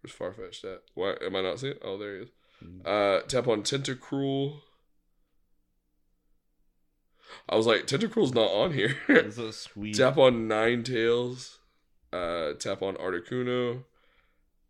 [0.00, 0.82] Where's Farfetch at?
[0.94, 1.74] Why am I not seeing?
[1.74, 1.82] it?
[1.84, 2.28] Oh, there he is.
[2.64, 2.86] Mm.
[2.86, 4.60] Uh, tap on Tentacruel.
[7.48, 8.96] I was like, Tentacruel's not on here.
[9.08, 9.96] A sweet.
[9.96, 11.56] tap on Ninetales.
[12.12, 13.84] Uh, tap on Articuno.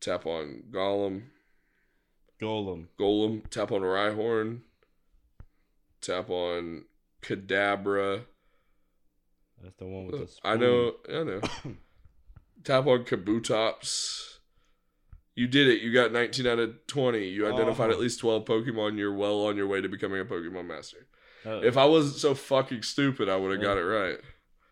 [0.01, 1.25] Tap on Golem.
[2.41, 2.87] Golem.
[2.99, 3.49] Golem.
[3.51, 4.61] Tap on Rhyhorn.
[6.01, 6.85] Tap on
[7.23, 8.25] Kadabra.
[9.63, 10.53] That's the one with the spoon.
[10.53, 10.93] I know.
[11.09, 11.41] I know.
[12.65, 14.27] Tap on Kabutops.
[15.35, 15.81] You did it.
[15.81, 17.27] You got 19 out of 20.
[17.29, 17.93] You identified Oh.
[17.93, 18.99] at least 12 Pokemon.
[18.99, 21.07] You're well on your way to becoming a Pokemon master.
[21.47, 24.19] Uh, If I wasn't so fucking stupid, I would have got it right.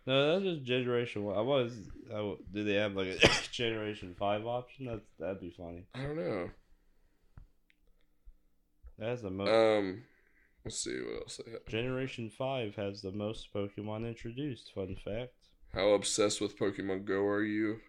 [0.06, 1.36] no, that's just generation one.
[1.36, 1.72] I was.
[2.10, 3.18] I, w- do they have like a
[3.52, 4.86] generation five option?
[4.86, 5.86] That's that'd be funny.
[5.94, 6.50] I don't know.
[8.98, 9.48] That's the most.
[9.50, 10.02] Um,
[10.64, 11.66] let's see what else they have.
[11.66, 14.72] generation five has the most Pokemon introduced.
[14.74, 15.32] Fun fact.
[15.74, 17.80] How obsessed with Pokemon Go are you?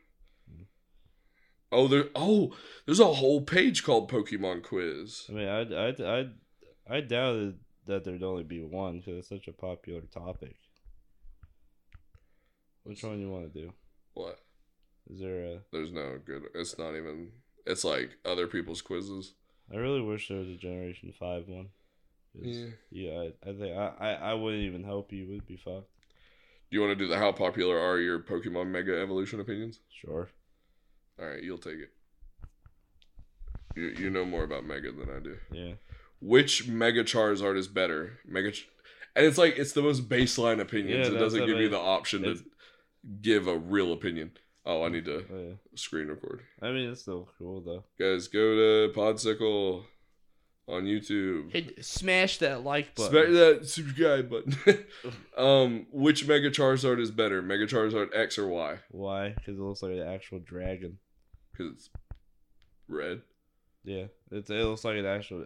[1.72, 2.06] Oh, there.
[2.16, 2.56] Oh,
[2.86, 5.26] there's a whole page called Pokemon Quiz.
[5.30, 6.30] I mean, I I I
[6.90, 10.56] I doubted that there'd only be one because it's such a popular topic.
[12.84, 13.74] Which one you want to do?
[14.14, 14.40] What?
[15.12, 15.60] Is there a?
[15.72, 16.44] There's no good.
[16.56, 17.32] It's not even.
[17.66, 19.34] It's like other people's quizzes.
[19.72, 21.70] I really wish there was a Generation Five one.
[22.34, 22.68] Yeah.
[22.90, 25.28] Yeah, I, I think I, I I wouldn't even help you.
[25.28, 25.92] Would be fucked.
[26.70, 29.80] Do you want to do the how popular are your Pokemon Mega Evolution opinions?
[29.90, 30.30] Sure.
[31.20, 31.90] All right, you'll take it.
[33.76, 35.38] You you know more about Mega than I do.
[35.52, 35.74] Yeah.
[36.22, 38.20] Which Mega Charizard is better?
[38.28, 38.52] Mega.
[38.52, 38.68] Ch-
[39.16, 41.08] and it's like it's the most baseline opinions.
[41.08, 42.38] Yeah, it doesn't give I- you the option to
[43.22, 44.32] give a real opinion.
[44.66, 45.54] Oh, I need to Oh, yeah.
[45.76, 46.42] screen record.
[46.62, 47.84] I mean, it's still cool though.
[47.98, 48.56] Guys, go
[48.88, 49.86] to Podsicle
[50.70, 51.52] on YouTube.
[51.52, 53.12] Hey, smash that like button.
[53.12, 54.86] Smash that subscribe button.
[55.38, 58.78] um, which Mega Charizard is better, Mega Charizard X or Y?
[58.92, 59.30] Why?
[59.30, 61.00] Because it looks like an actual dragon.
[61.52, 61.90] Because it's
[62.88, 63.22] red.
[63.84, 65.46] Yeah, it's, it looks like an actual.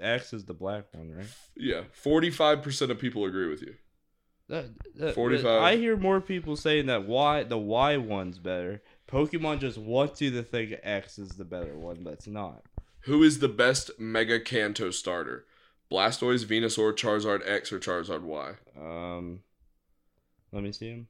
[0.00, 1.26] X is the black one, right?
[1.56, 3.74] Yeah, forty-five percent of people agree with you.
[4.48, 4.66] That,
[4.96, 5.62] that, 45.
[5.62, 8.82] I hear more people saying that Y the Y one's better.
[9.08, 12.62] Pokemon just wants you to think X is the better one, but it's not.
[13.04, 15.44] Who is the best Mega Kanto starter?
[15.90, 18.52] Blastoise, Venusaur, Charizard X, or Charizard Y?
[18.78, 19.40] Um,
[20.52, 21.08] let me see him.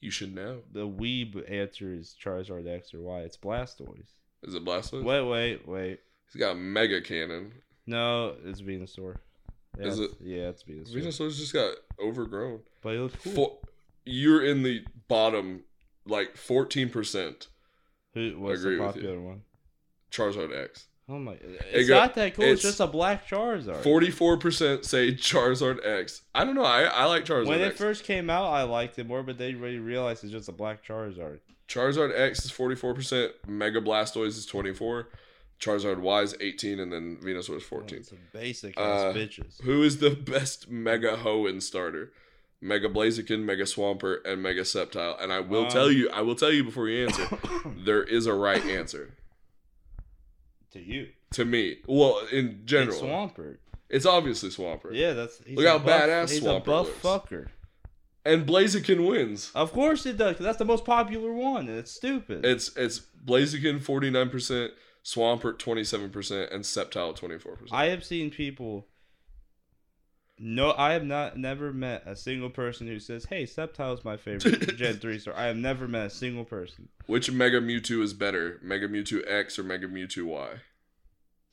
[0.00, 0.60] You should know.
[0.72, 3.20] The weeb answer is Charizard X or Y.
[3.20, 4.10] It's Blastoise.
[4.42, 5.02] Is it Blastoise?
[5.02, 6.00] Wait, wait, wait.
[6.30, 7.52] He's got a Mega Cannon.
[7.86, 9.16] No, it's Venusaur.
[9.78, 10.94] Yeah, Is it's- Yeah, it's Venusaur.
[10.94, 12.60] Venusaur's just got overgrown.
[12.82, 13.32] But he looks cool.
[13.32, 13.58] For,
[14.04, 15.64] you're in the bottom,
[16.06, 17.48] like fourteen percent.
[18.12, 19.42] Who, what's agree the popular one?
[20.14, 20.86] Charizard X.
[21.08, 21.36] Oh my!
[21.70, 22.44] It's go- not that cool.
[22.46, 23.82] It's, it's just a black Charizard.
[23.82, 26.22] Forty-four percent say Charizard X.
[26.34, 26.64] I don't know.
[26.64, 29.52] I, I like Charizard when it first came out, I liked it more, but they
[29.54, 31.40] really realized it's just a black Charizard.
[31.68, 33.32] Charizard X is forty-four percent.
[33.46, 35.08] Mega Blastoise is twenty-four.
[35.60, 38.02] Charizard Y is eighteen, and then Venusaur is fourteen.
[38.02, 39.60] Some basic ass Uh, bitches.
[39.62, 42.12] Who is the best Mega Hoenn starter?
[42.62, 45.22] Mega Blaziken, Mega Swampert, and Mega Sceptile.
[45.22, 47.28] And I will Um, tell you, I will tell you before you answer,
[47.84, 49.10] there is a right answer
[50.74, 51.78] to you, to me.
[51.88, 53.56] Well, in it's general, Swampert.
[53.88, 54.92] it's obviously Swampert.
[54.94, 57.26] Yeah, that's he's Look how buff, badass He's Swampert a buff looks.
[57.30, 57.48] fucker.
[58.26, 59.50] And Blaziken wins.
[59.54, 62.44] Of course it does, 'cause that's the most popular one, and it's stupid.
[62.46, 64.72] It's it's Blaziken forty nine percent,
[65.04, 67.72] Swampert twenty seven percent, and Sceptile twenty four percent.
[67.78, 68.86] I have seen people.
[70.38, 74.16] No, I have not never met a single person who says, "Hey, Sceptile is my
[74.16, 76.88] favorite Gen three star." I have never met a single person.
[77.06, 80.48] Which Mega Mewtwo is better, Mega Mewtwo X or Mega Mewtwo Y?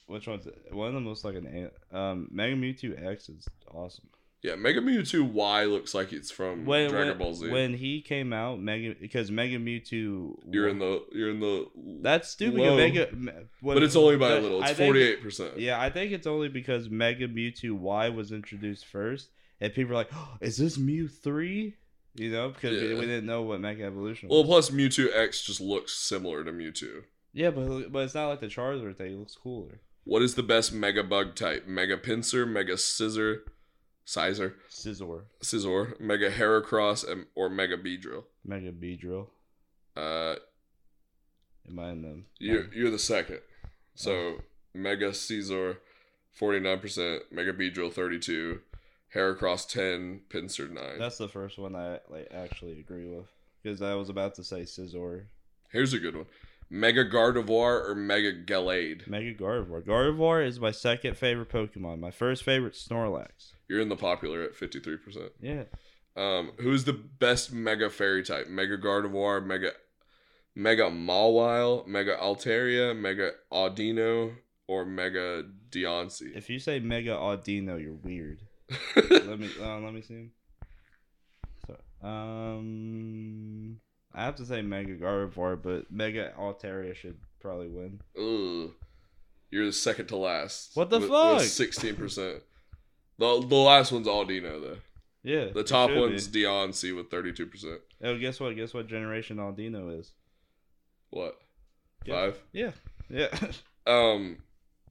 [0.07, 4.09] Which one's one of them looks like an a- um Mega Mewtwo X is awesome.
[4.43, 7.49] Yeah, Mega Mewtwo Y looks like it's from When Dragon when, Ball Z.
[7.49, 11.67] when he came out, Mega because Mega Mewtwo you're in the you're in the
[12.01, 12.59] that's stupid.
[12.59, 14.63] low, Mega, when- but it's only by a little.
[14.63, 15.59] It's forty eight percent.
[15.59, 19.29] Yeah, I think it's only because Mega Mewtwo Y was introduced first,
[19.59, 21.75] and people are like, oh, "Is this Mew three?
[22.15, 22.95] You know, because we, Yeah.
[22.99, 24.27] we didn't know what Mega Evolution.
[24.27, 24.35] Was.
[24.35, 27.03] Well, plus Mewtwo X just looks similar to Mewtwo.
[27.31, 29.13] yeah, but but it's not like the Charizard thing.
[29.13, 29.79] It looks cooler.
[30.03, 31.67] What is the best Mega Bug type?
[31.67, 33.43] Mega Pinsir, Mega Scissor,
[34.11, 38.25] Sizer, Scizor, Scizor, Mega Heracross, and or Mega Beedrill?
[38.43, 39.27] Mega Beedrill.
[39.95, 40.35] Uh,
[41.65, 42.25] Am I in them?
[42.37, 43.39] you're you're the second.
[43.95, 44.41] So
[44.73, 45.77] Mega Scizor,
[46.33, 47.23] forty nine percent.
[47.31, 48.59] Mega Beedrill, thirty two.
[49.15, 50.23] Heracross, ten.
[50.29, 50.99] Pinsir, nine.
[50.99, 53.27] That's the first one I like actually agree with
[53.63, 55.23] because I was about to say Scizor.
[55.71, 56.25] Here's a good one.
[56.73, 59.05] Mega Gardevoir or Mega Gallade?
[59.05, 59.83] Mega Gardevoir.
[59.83, 61.99] Gardevoir is my second favorite Pokemon.
[61.99, 63.51] My first favorite Snorlax.
[63.67, 65.31] You're in the popular at 53%.
[65.41, 65.63] Yeah.
[66.15, 68.47] Um, who's the best Mega Fairy type?
[68.47, 69.71] Mega Gardevoir, Mega
[70.55, 74.33] Mega Mawile, Mega Altaria, Mega Audino,
[74.67, 76.35] or Mega Diancie?
[76.35, 78.43] If you say Mega Audino, you're weird.
[78.95, 80.31] let me uh, let me see him.
[81.67, 83.79] So, um,
[84.13, 88.01] I have to say Mega Gardevoir, but Mega Altaria should probably win.
[88.17, 88.71] Ugh.
[89.49, 90.75] You're the second to last.
[90.75, 91.41] What the with, fuck?
[91.41, 92.41] 16%.
[93.17, 94.77] The, the last one's Audino, though.
[95.23, 96.43] Yeah, The top one's be.
[96.43, 97.77] Diancie with 32%.
[98.03, 98.55] Oh, guess what?
[98.55, 100.11] Guess what generation Audino is?
[101.11, 101.37] What?
[102.05, 102.15] Yeah.
[102.15, 102.39] Five?
[102.51, 102.71] Yeah,
[103.09, 103.27] yeah.
[103.87, 104.37] um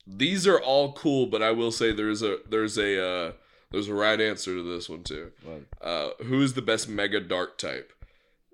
[0.06, 3.32] these are all cool but i will say there's a there's a uh
[3.70, 5.62] there's a right answer to this one too What?
[5.80, 7.92] uh who's the best mega dark type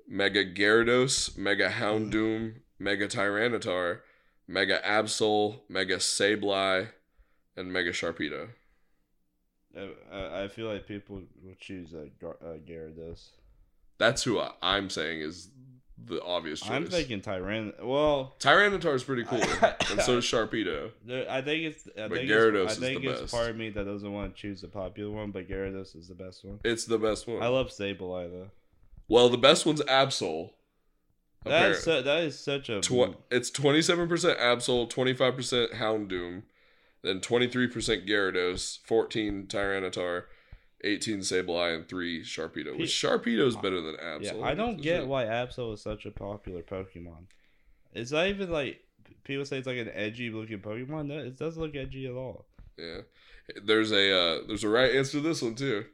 [0.09, 4.01] mega gyarados mega houndoom mega tyranitar
[4.47, 6.89] mega absol mega sableye
[7.57, 8.49] and mega sharpedo
[10.11, 13.29] I, I feel like people would choose uh, Gar- uh, Gyarados.
[13.99, 15.49] that's who I, i'm saying is
[16.03, 17.83] the obvious choice I'm thinking Tyran.
[17.83, 19.41] Well, tyranitar is pretty cool
[19.91, 20.91] and so is sharpedo
[21.29, 21.89] I think it's.
[21.99, 23.33] I But think Gyarados it's, is I think the it's best.
[23.33, 26.15] part of me that doesn't want to choose the popular one, but Gyarados is the
[26.15, 26.61] best one.
[26.65, 28.51] it's the best one I love Sableye though.
[29.09, 30.51] Well the best one's absol
[31.45, 36.43] That is su- that is such a Tw- it's 27% Absol, 25% Houndoom,
[37.03, 40.25] then 23% Gyarados, 14 Tyranitar,
[40.83, 42.77] 18 Sableye, and 3 Sharpedo.
[42.77, 44.41] Which Sharpedo's better than Absol.
[44.41, 44.45] yeah.
[44.45, 47.27] I don't get just- why Absol is such a popular Pokemon.
[47.93, 48.81] It's not even like
[49.23, 51.07] people say it's like an edgy looking Pokemon.
[51.07, 52.45] No, it doesn't look edgy at all.
[52.77, 53.03] Yeah.
[53.65, 55.85] There's a uh, there's a right answer to this one too.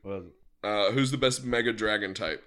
[0.64, 2.42] Uh, who's the best Mega Dragon type?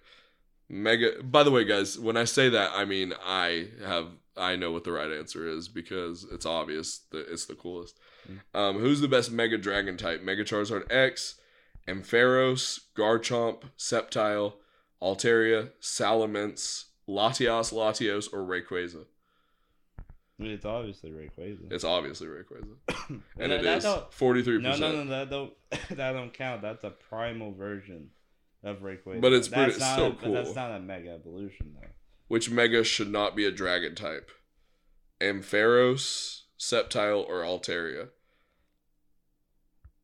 [0.69, 1.21] Mega.
[1.23, 4.07] By the way, guys, when I say that, I mean I have
[4.37, 7.97] I know what the right answer is because it's obvious that it's the coolest.
[8.29, 8.59] Mm.
[8.59, 10.23] Um, who's the best Mega Dragon type?
[10.23, 11.35] Mega Charizard X,
[11.87, 14.53] Ampharos, Garchomp, Sceptile,
[15.01, 19.05] Altaria, Salamence, Latios, Latios, or Rayquaza?
[19.99, 21.71] I mean, it's obviously Rayquaza.
[21.71, 22.75] It's obviously Rayquaza,
[23.09, 24.95] and That- it that is don't- forty three No, percent.
[24.95, 25.53] no, no, that don't
[25.97, 26.61] that don't count.
[26.61, 28.09] That's a primal version
[28.65, 29.21] of Rayquaza.
[29.21, 31.87] But it's pretty- still a, but That's not a mega evolution though.
[32.27, 34.31] Which Mega should not be a Dragon type?
[35.21, 38.09] Ampharos, Sceptile, or Altaria?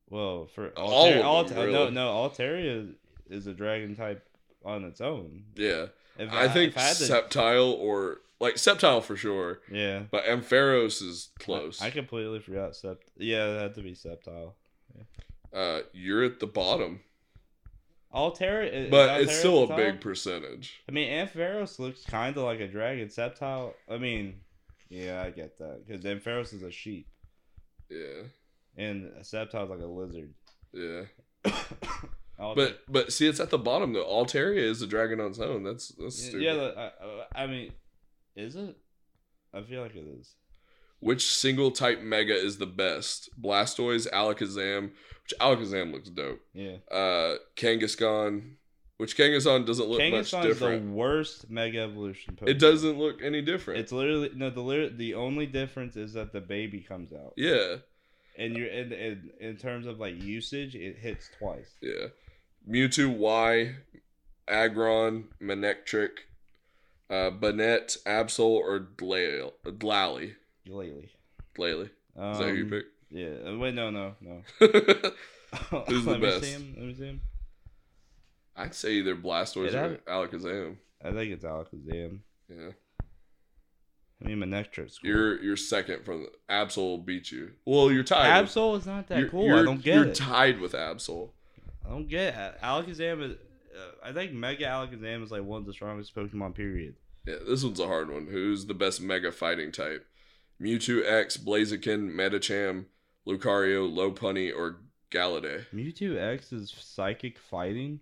[0.09, 1.91] Well, for All of Altaria, Alta- no, really.
[1.91, 2.93] no, Altaria
[3.30, 4.28] is a dragon type
[4.64, 5.45] on its own.
[5.55, 5.88] Yeah,
[6.18, 11.01] If I think if I had to- or like Sceptile for sure, yeah, but Ampharos
[11.01, 11.82] is close.
[11.82, 12.97] I, I completely forgot Sept.
[13.18, 14.53] Yeah, it had to be Sceptile.
[15.53, 17.01] uh, you're at the bottom,
[18.14, 20.82] Altaria, is but Altaria it's still a big percentage.
[20.88, 23.07] I mean, Ampharos looks kind of like a dragon.
[23.07, 24.41] Sceptile, I mean,
[24.89, 27.07] yeah, I get that because Ampharos is a sheep
[27.89, 28.24] Yeah,
[28.78, 30.34] and Sceptile's like a lizard.
[30.74, 31.03] yeah.
[32.55, 34.03] But but see, it's at the bottom though.
[34.03, 35.64] Altaria is a dragon on its own.
[35.64, 36.41] That's that's stupid.
[36.41, 36.89] yeah,
[37.36, 37.72] I, I mean,
[38.36, 38.76] is it?
[39.53, 40.34] I feel like it is.
[41.02, 43.30] Which single type Mega is the best?
[43.41, 44.91] Blastoise, Alakazam,
[45.24, 46.39] which Alakazam looks dope.
[46.54, 48.54] Yeah, uh Kangaskhan,
[48.97, 50.45] which Kangaskhan doesn't look much different.
[50.45, 52.36] Kangaskhan is the worst Mega Evolution.
[52.36, 52.49] Pokemon.
[52.49, 53.80] It doesn't look any different.
[53.80, 54.49] It's literally no.
[54.52, 57.78] The the only difference is that the baby comes out, yeah,
[58.38, 61.72] and you're in, in in terms of like usage, it hits twice.
[61.82, 62.08] yeah.
[62.70, 63.76] Mewtwo, Y,
[64.47, 66.12] Aggron, Manectric,
[67.10, 70.36] uh, Banette, Absol, or Glalie.
[70.68, 71.09] Lately,
[71.57, 71.89] Glalie.
[72.18, 72.86] um, Is that who you pick?
[73.09, 73.49] Yeah.
[73.51, 74.41] uh, Wait, no, no, no.
[74.59, 74.70] Who's
[76.05, 76.43] the Let me best?
[76.43, 76.74] see him.
[76.78, 77.22] Let me see him.
[78.55, 80.78] I'd say either Blastoise or Alakazam.
[81.03, 82.20] I think it's Alakazam.
[82.49, 82.70] Yeah.
[84.24, 85.09] I mean, Manectric's cool.
[85.09, 87.51] You're you're second from the Absol beat you.
[87.66, 88.41] Well, you're tied.
[88.41, 89.45] with- Absol is not that you're, cool.
[89.45, 90.05] You're, I don't get it.
[90.05, 91.32] you're tied with Absol.
[91.86, 92.62] I don't get it.
[92.62, 93.32] Alakazam is.
[93.76, 96.53] Uh, I think Mega Alakazam is like one of the strongest Pokemon.
[96.53, 96.95] Period.
[97.26, 98.28] Yeah, this one's a hard one.
[98.28, 100.05] Who's the best Mega fighting type?
[100.62, 102.86] Mewtwo X, Blaziken, Medicham,
[103.28, 104.82] Lucario, Lopunny, or
[105.12, 105.66] Galladay?
[105.74, 107.99] Mewtwo X is psychic fighting.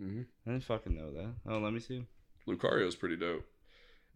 [0.00, 0.22] Mm-hmm.
[0.46, 1.34] I didn't fucking know that.
[1.48, 2.04] Oh, let me see.
[2.46, 3.44] Lucario's pretty dope.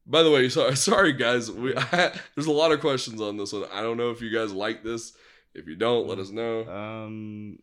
[0.06, 1.50] By the way, sorry, sorry guys.
[1.50, 3.64] We there's a lot of questions on this one.
[3.72, 5.12] I don't know if you guys like this.
[5.54, 6.68] If you don't, let us know.
[6.68, 7.58] Um,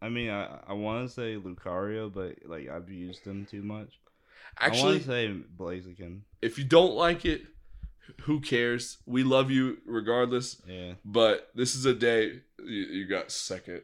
[0.00, 3.98] I mean, I I want to say Lucario, but like I've used him too much.
[4.58, 6.20] I Actually, want to say Blaziken.
[6.42, 7.42] if you don't like it,
[8.22, 8.98] who cares?
[9.06, 10.60] We love you regardless.
[10.66, 10.94] Yeah.
[11.04, 13.82] But this is a day you, you got second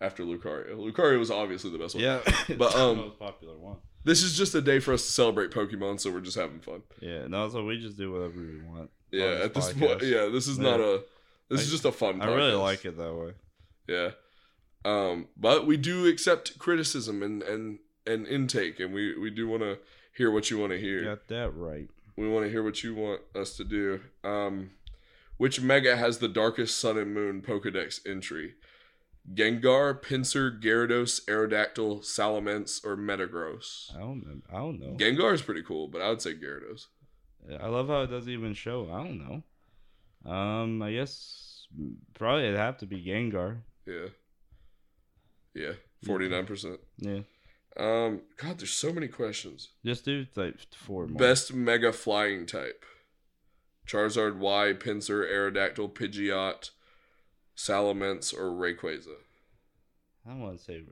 [0.00, 0.76] after Lucario.
[0.76, 2.04] Lucario was obviously the best one.
[2.04, 2.20] Yeah.
[2.56, 3.76] But, um, most popular one.
[4.04, 6.82] This is just a day for us to celebrate Pokemon, so we're just having fun.
[7.00, 7.26] Yeah.
[7.26, 8.90] No, so we just do whatever we want.
[9.10, 9.78] Yeah, on at this podcast.
[9.86, 10.64] point, yeah, this is Yeah.
[10.70, 11.04] not a.
[11.50, 12.20] This is just a fun.
[12.20, 13.32] I really like it that way.
[13.86, 14.10] Yeah,
[14.84, 19.62] um, but we do accept criticism and and and intake, and we we do want
[19.62, 19.78] to
[20.14, 21.04] hear what you want to hear.
[21.04, 21.88] Got that right.
[22.18, 24.00] We want to hear what you want us to do.
[24.24, 24.72] Um,
[25.36, 28.54] which Mega has the darkest Sun and Moon Pokedex entry?
[29.32, 33.94] Gengar, Pinsir, Gyarados, Aerodactyl, Salamence, or Metagross?
[33.94, 34.26] I don't.
[34.26, 34.40] know.
[34.52, 34.96] I don't know.
[34.96, 36.86] Gengar is pretty cool, but I would say Gyarados.
[37.60, 38.90] I love how it doesn't even show.
[38.92, 39.44] I don't
[40.26, 40.30] know.
[40.32, 41.68] Um, I guess
[42.14, 43.58] probably it'd have to be Gengar.
[43.86, 44.08] Yeah.
[45.54, 45.72] Yeah,
[46.04, 46.80] forty nine percent.
[46.98, 47.20] Yeah.
[47.78, 49.68] Um, God, there's so many questions.
[49.84, 51.18] Just do like four more.
[51.18, 52.84] Best Mega Flying type:
[53.86, 56.70] Charizard, Y, Pinsir, Aerodactyl, Pidgeot,
[57.56, 59.14] Salamence, or Rayquaza.
[60.26, 60.82] I don't want to say.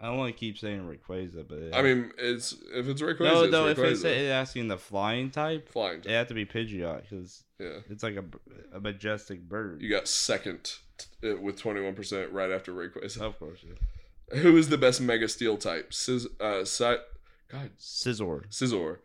[0.00, 3.18] I don't want to keep saying Rayquaza, but it- I mean, it's if it's Rayquaza,
[3.20, 3.66] no, it's no.
[3.68, 3.90] If Rayquaza.
[3.92, 6.12] it's it asking the flying type, Flying it type.
[6.12, 7.78] had to be Pidgeot because Yeah.
[7.88, 8.24] it's like a,
[8.76, 9.80] a majestic bird.
[9.82, 13.20] You got second t- with 21% right after Rayquaza.
[13.20, 13.74] of course, yeah.
[14.32, 15.92] Who is the best Mega Steel type?
[15.92, 16.64] Sis, uh,
[17.48, 18.48] God, Scizor.
[18.48, 18.98] Scizor,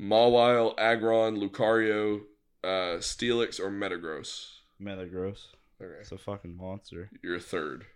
[0.00, 2.20] Mawile, Aggron, Lucario,
[2.64, 4.48] uh, Steelix, or Metagross?
[4.80, 5.46] Metagross.
[5.80, 5.94] Okay.
[6.00, 7.10] It's a fucking monster.
[7.22, 7.86] You're third.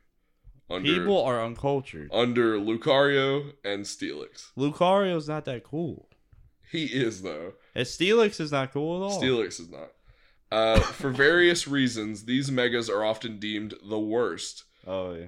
[0.69, 2.11] Under, People are uncultured.
[2.13, 4.51] under Lucario and Steelix.
[4.57, 6.09] Lucario's not that cool.
[6.73, 7.53] He is though.
[7.77, 9.23] And Steelix is not cool at all.
[9.23, 9.93] Steelix is not.
[10.51, 14.65] Uh, for various reasons, these megas are often deemed the worst.
[14.85, 15.27] Oh yeah.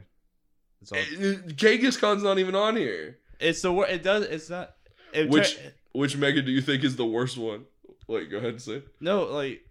[0.80, 3.18] It's, all, Eh, Kangaskhan's not even on here.
[3.40, 4.24] it's the wor- It does.
[4.24, 4.74] It's not.
[5.12, 7.64] It Which tur- which mega do you think is the worst one?
[8.06, 8.82] Wait, go ahead and say.
[9.00, 9.62] no like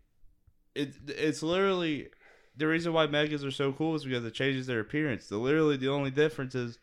[0.75, 0.93] it.
[1.07, 2.09] It's literally
[2.55, 5.27] the reason why megas are so cool is because it changes their appearance.
[5.27, 6.77] The literally the only difference is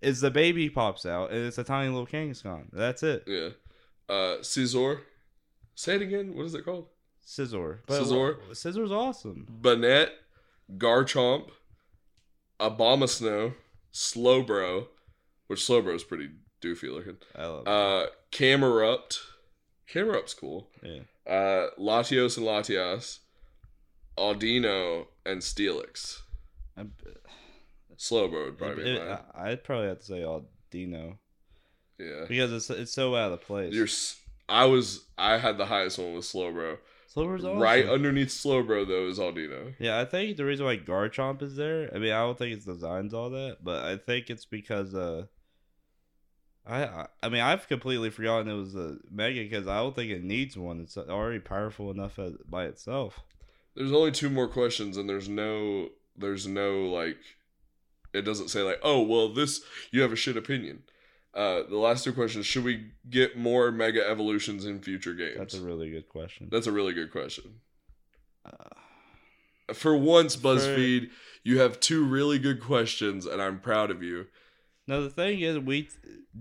[0.00, 2.66] is the baby pops out and it's a tiny little Kangaskhan.
[2.72, 3.24] That's it.
[3.26, 3.48] Yeah.
[4.08, 5.00] Uh, Scizor.
[5.74, 6.34] Say it again.
[6.34, 6.86] What is it called?
[7.26, 7.78] Scizor.
[7.88, 8.36] Scizor?
[8.52, 9.46] Scizor's awesome.
[9.60, 10.10] Banette,
[10.78, 11.50] Garchomp,
[12.60, 13.54] Abomasnow,
[13.96, 14.88] Slowbro,
[15.46, 16.28] which Slowbro is pretty
[16.60, 17.16] doofy looking.
[17.34, 17.68] I love it.
[17.68, 19.20] Uh, Camerupt.
[19.90, 20.68] Camerupt's cool.
[20.82, 21.00] yeah.
[21.26, 23.20] Uh, Latios and Latias,
[24.18, 26.20] Audino, and Steelix.
[26.76, 26.92] I'm-
[27.96, 29.18] Slowbro would probably be mine.
[29.34, 31.16] I'd probably have to say Audino
[31.98, 32.26] Yeah.
[32.28, 33.72] because it's it's so out of place.
[33.72, 33.88] You're.
[34.48, 35.06] I was.
[35.16, 36.76] I had the highest one with Slowbro.
[37.16, 37.58] Slowbro's awesome.
[37.58, 39.74] Right underneath Slowbro though is Audino.
[39.78, 42.66] Yeah, I think the reason why Garchomp is there, I mean, I don't think its
[42.66, 45.26] design's all that, but I think it's because uh,
[46.66, 50.10] I I, I mean, I've completely forgotten it was a mega because I don't think
[50.10, 50.80] it needs one.
[50.80, 53.20] It's already powerful enough as, by itself.
[53.74, 55.90] There's only two more questions, and there's no.
[56.16, 57.18] There's no like.
[58.12, 59.60] It doesn't say like, oh well, this
[59.90, 60.82] you have a shit opinion.
[61.36, 65.36] Uh, the last two questions: Should we get more Mega Evolutions in future games?
[65.36, 66.48] That's a really good question.
[66.50, 67.60] That's a really good question.
[68.44, 71.10] Uh, For once, BuzzFeed,
[71.44, 74.26] you have two really good questions, and I'm proud of you.
[74.86, 75.88] now the thing is, we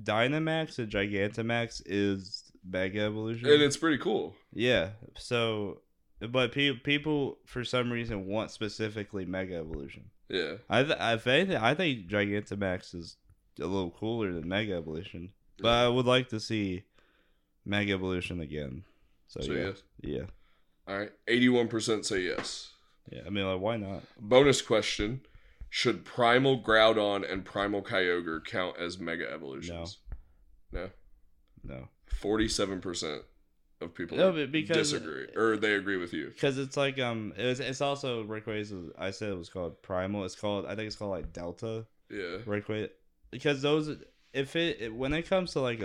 [0.03, 3.49] Dynamax and Gigantamax is mega evolution.
[3.49, 4.35] And it's pretty cool.
[4.53, 4.91] Yeah.
[5.17, 5.81] So,
[6.19, 10.05] but pe- people for some reason want specifically Mega Evolution.
[10.29, 10.53] Yeah.
[10.69, 13.17] I th- if anything, I think Gigantamax is
[13.59, 15.31] a little cooler than Mega Evolution.
[15.59, 16.83] But I would like to see
[17.65, 18.83] Mega Evolution again.
[19.27, 19.83] So, So, yeah, yes.
[20.01, 20.23] yeah,
[20.87, 21.11] All right.
[21.27, 22.71] 81% say yes.
[23.11, 23.21] yeah.
[23.25, 24.03] I mean, like, why not?
[24.19, 25.21] Bonus question
[25.69, 29.97] Should Primal Groudon and Primal Kyogre count as Mega Evolutions?
[30.71, 30.89] No.
[31.63, 31.87] No,
[32.21, 33.21] 47%
[33.81, 35.27] of people No, because- disagree.
[35.35, 36.27] Or they agree with you.
[36.29, 38.91] because it's like um, it was, it's also Rayquaza.
[38.99, 40.25] I said it was called Primal.
[40.25, 41.85] It's called I think it's called like Delta.
[42.11, 42.37] Yeah.
[42.45, 42.89] Rayquaza
[43.31, 43.95] because those
[44.33, 45.81] if it, when it comes to like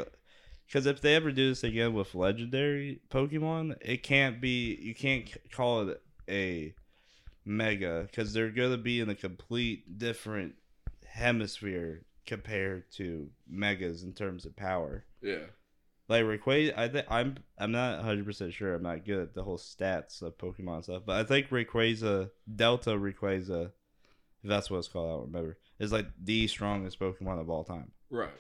[0.66, 5.28] because if they ever do this again with legendary Pokemon, it can't be you can't
[5.52, 6.74] call it a
[7.44, 10.54] mega because they're gonna be in a complete different
[11.06, 15.04] hemisphere compared to megas in terms of power.
[15.20, 15.46] Yeah.
[16.08, 18.74] Like Rayquaza, I think I'm I'm not 100 percent sure.
[18.74, 22.90] I'm not good at the whole stats of Pokemon stuff, but I think Rayquaza Delta
[22.90, 23.66] Rayquaza,
[24.42, 27.64] if that's what it's called, I don't remember, is like the strongest Pokemon of all
[27.64, 27.90] time.
[28.10, 28.30] Right.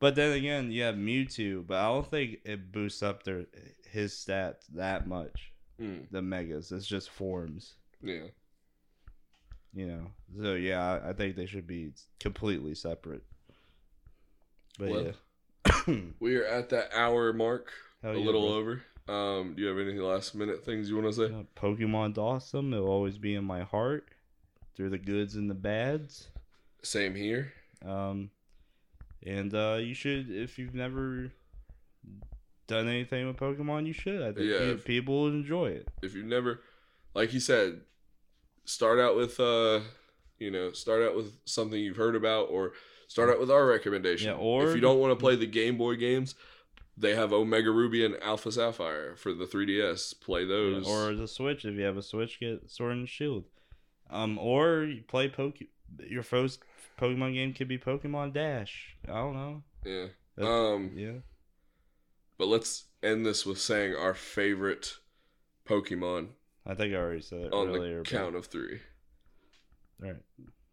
[0.00, 3.44] But then again, you have Mewtwo, but I don't think it boosts up their
[3.90, 5.52] his stats that much.
[5.80, 6.06] Mm.
[6.10, 8.24] The megas, it's just forms, Yeah.
[9.74, 10.06] you know.
[10.42, 13.22] So yeah, I, I think they should be completely separate.
[14.78, 15.12] But Well,
[15.86, 17.70] yeah, We are at that hour mark,
[18.02, 18.56] Hell a yeah, little bro.
[18.56, 18.82] over.
[19.08, 21.34] Um, do you have any last minute things you want to say?
[21.34, 22.72] Uh, Pokemon's awesome.
[22.72, 24.06] It'll always be in my heart
[24.76, 26.28] through the goods and the bads.
[26.82, 27.52] Same here.
[27.84, 28.30] Um,
[29.26, 31.30] and uh, you should, if you've never
[32.66, 34.22] done anything with Pokemon, you should.
[34.22, 35.88] I think Yeah, pe- if- people will enjoy it.
[36.02, 36.60] if you've never
[37.14, 37.80] like you said
[38.64, 39.80] start out with uh
[40.38, 42.72] you know start out with something you've heard about or
[43.08, 45.76] start out with our recommendation Yeah, or- if you don't want to play the game
[45.76, 46.36] boy games
[46.96, 51.64] they have omega ruby and alpha sapphire for the 3ds play those Or the Switch,
[51.64, 53.44] if you have a Switch, get Sword and Shield.
[54.10, 55.58] Um, or you play Poke.
[56.08, 56.60] Your first
[57.00, 58.96] Pokemon game could be Pokemon Dash.
[59.08, 59.62] I don't know.
[59.84, 60.06] yeah
[60.36, 61.18] That- um Yeah.
[62.38, 64.94] but let's end this with saying our favorite
[65.66, 66.28] pokemon
[66.66, 68.02] I think I already said it on earlier.
[68.02, 68.80] the count of three
[70.02, 70.16] All right.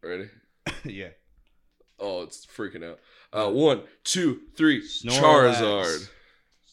[0.03, 0.29] ready
[0.83, 1.09] yeah.
[1.99, 2.99] oh it's freaking out
[3.31, 5.19] uh one two three Snorlax.
[5.21, 6.09] charizard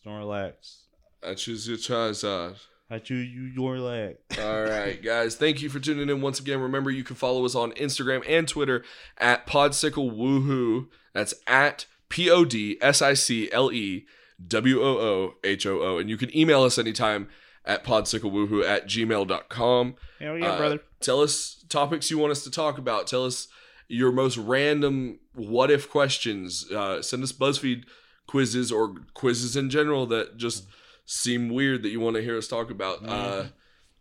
[0.05, 0.79] Snorlax.
[1.23, 2.57] i choose your charizard
[2.91, 4.17] I choose you your leg.
[4.41, 5.37] All right, guys.
[5.37, 6.61] Thank you for tuning in once again.
[6.61, 8.85] Remember, you can follow us on Instagram and Twitter
[9.19, 10.89] at Podsicle Woohoo.
[11.13, 14.05] That's at P O D S I C L E
[14.47, 15.99] W O O H O O.
[15.99, 17.29] And you can email us anytime
[17.65, 19.95] at podsiclewoohoo at gmail.com.
[20.21, 20.81] Hell yeah, Uh, brother.
[21.01, 23.07] Tell us topics you want us to talk about.
[23.07, 23.49] Tell us
[23.89, 26.71] your most random what if questions.
[26.71, 27.85] Uh, send us BuzzFeed
[28.27, 30.67] quizzes or quizzes in general that just
[31.07, 33.07] seem weird that you want to hear us talk about.
[33.07, 33.47] Uh,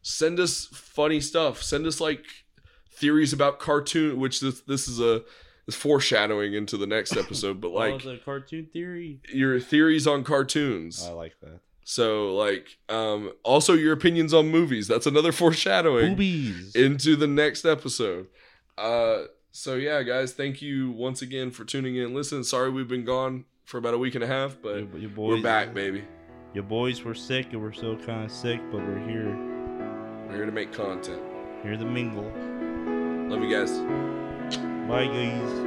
[0.02, 1.62] send us funny stuff.
[1.62, 2.24] Send us like
[2.92, 5.24] theories about cartoon, which this this is a
[5.68, 7.62] is foreshadowing into the next episode.
[7.62, 9.20] But Like, like oh, the cartoon theory.
[9.34, 11.06] your theories on cartoons.
[11.06, 11.60] I like that.
[11.86, 14.88] So like um also your opinions on movies.
[14.88, 16.76] That's another foreshadowing Boobies.
[16.76, 18.28] into the next episode.
[18.78, 22.14] Uh so yeah, guys, thank you once again for tuning in.
[22.14, 25.10] Listen, sorry we've been gone for about a week and a half, but your, your
[25.16, 26.04] we're back, baby.
[26.54, 29.36] Your boys were sick and we're still kind of sick, but we're here.
[30.28, 31.20] We're here to make content.
[31.64, 32.32] Hear the mingle.
[33.28, 33.72] Love you guys.
[34.88, 35.63] Bye, guys.